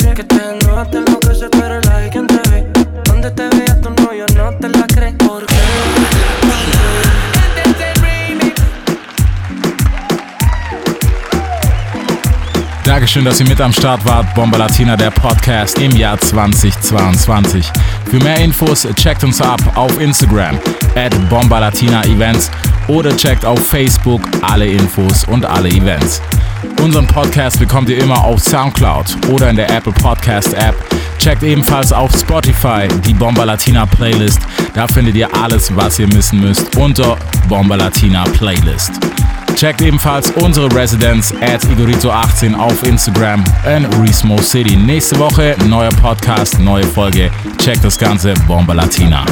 Dankeschön, 12.90 13.24
dass 13.24 13.38
ihr 13.38 13.46
mit 13.46 13.60
am 13.60 13.72
Start 13.72 14.04
wart. 14.04 14.34
Bomba 14.34 14.58
Latina, 14.58 14.96
der 14.96 15.12
Podcast 15.12 15.78
im 15.78 15.92
Jahr 15.92 16.18
2022. 16.18 17.70
Für 18.10 18.18
mehr 18.18 18.38
Infos 18.38 18.84
checkt 18.96 19.22
uns 19.22 19.40
ab 19.40 19.60
auf 19.76 20.00
Instagram 20.00 20.58
at 20.96 21.12
Bomba 21.28 21.60
Latina 21.60 22.02
Events 22.06 22.50
oder 22.88 23.16
checkt 23.16 23.44
auf 23.44 23.64
Facebook 23.64 24.22
alle 24.42 24.66
Infos 24.66 25.24
und 25.28 25.46
alle 25.46 25.68
Events. 25.68 26.20
Unseren 26.82 27.06
Podcast 27.06 27.60
bekommt 27.60 27.88
ihr 27.90 27.98
immer 27.98 28.24
auf 28.24 28.40
Soundcloud 28.40 29.28
oder 29.28 29.50
in 29.50 29.54
der 29.54 29.70
Apple 29.70 29.92
Podcast 29.92 30.52
App. 30.54 30.74
Checkt 31.20 31.44
ebenfalls 31.44 31.92
auf 31.92 32.10
Spotify 32.18 32.88
die 33.06 33.14
Bomba 33.14 33.44
Latina 33.44 33.86
Playlist. 33.86 34.40
Da 34.74 34.88
findet 34.88 35.14
ihr 35.14 35.32
alles, 35.32 35.74
was 35.76 36.00
ihr 36.00 36.12
wissen 36.12 36.40
müsst 36.40 36.76
unter 36.76 37.16
Bomba 37.48 37.76
Latina 37.76 38.24
Playlist. 38.24 38.98
Checkt 39.54 39.82
ebenfalls 39.82 40.30
unsere 40.32 40.74
Residenz 40.74 41.32
at 41.40 41.62
Igorito18 41.64 42.54
auf 42.54 42.82
Instagram 42.84 43.44
in 43.66 43.84
Resmo 44.00 44.40
City. 44.40 44.76
Nächste 44.76 45.18
Woche 45.18 45.54
neuer 45.68 45.90
Podcast, 46.00 46.58
neue 46.58 46.84
Folge. 46.84 47.30
Checkt 47.58 47.84
das 47.84 47.98
Ganze, 47.98 48.34
Bomba 48.46 48.72
Latina. 48.72 49.24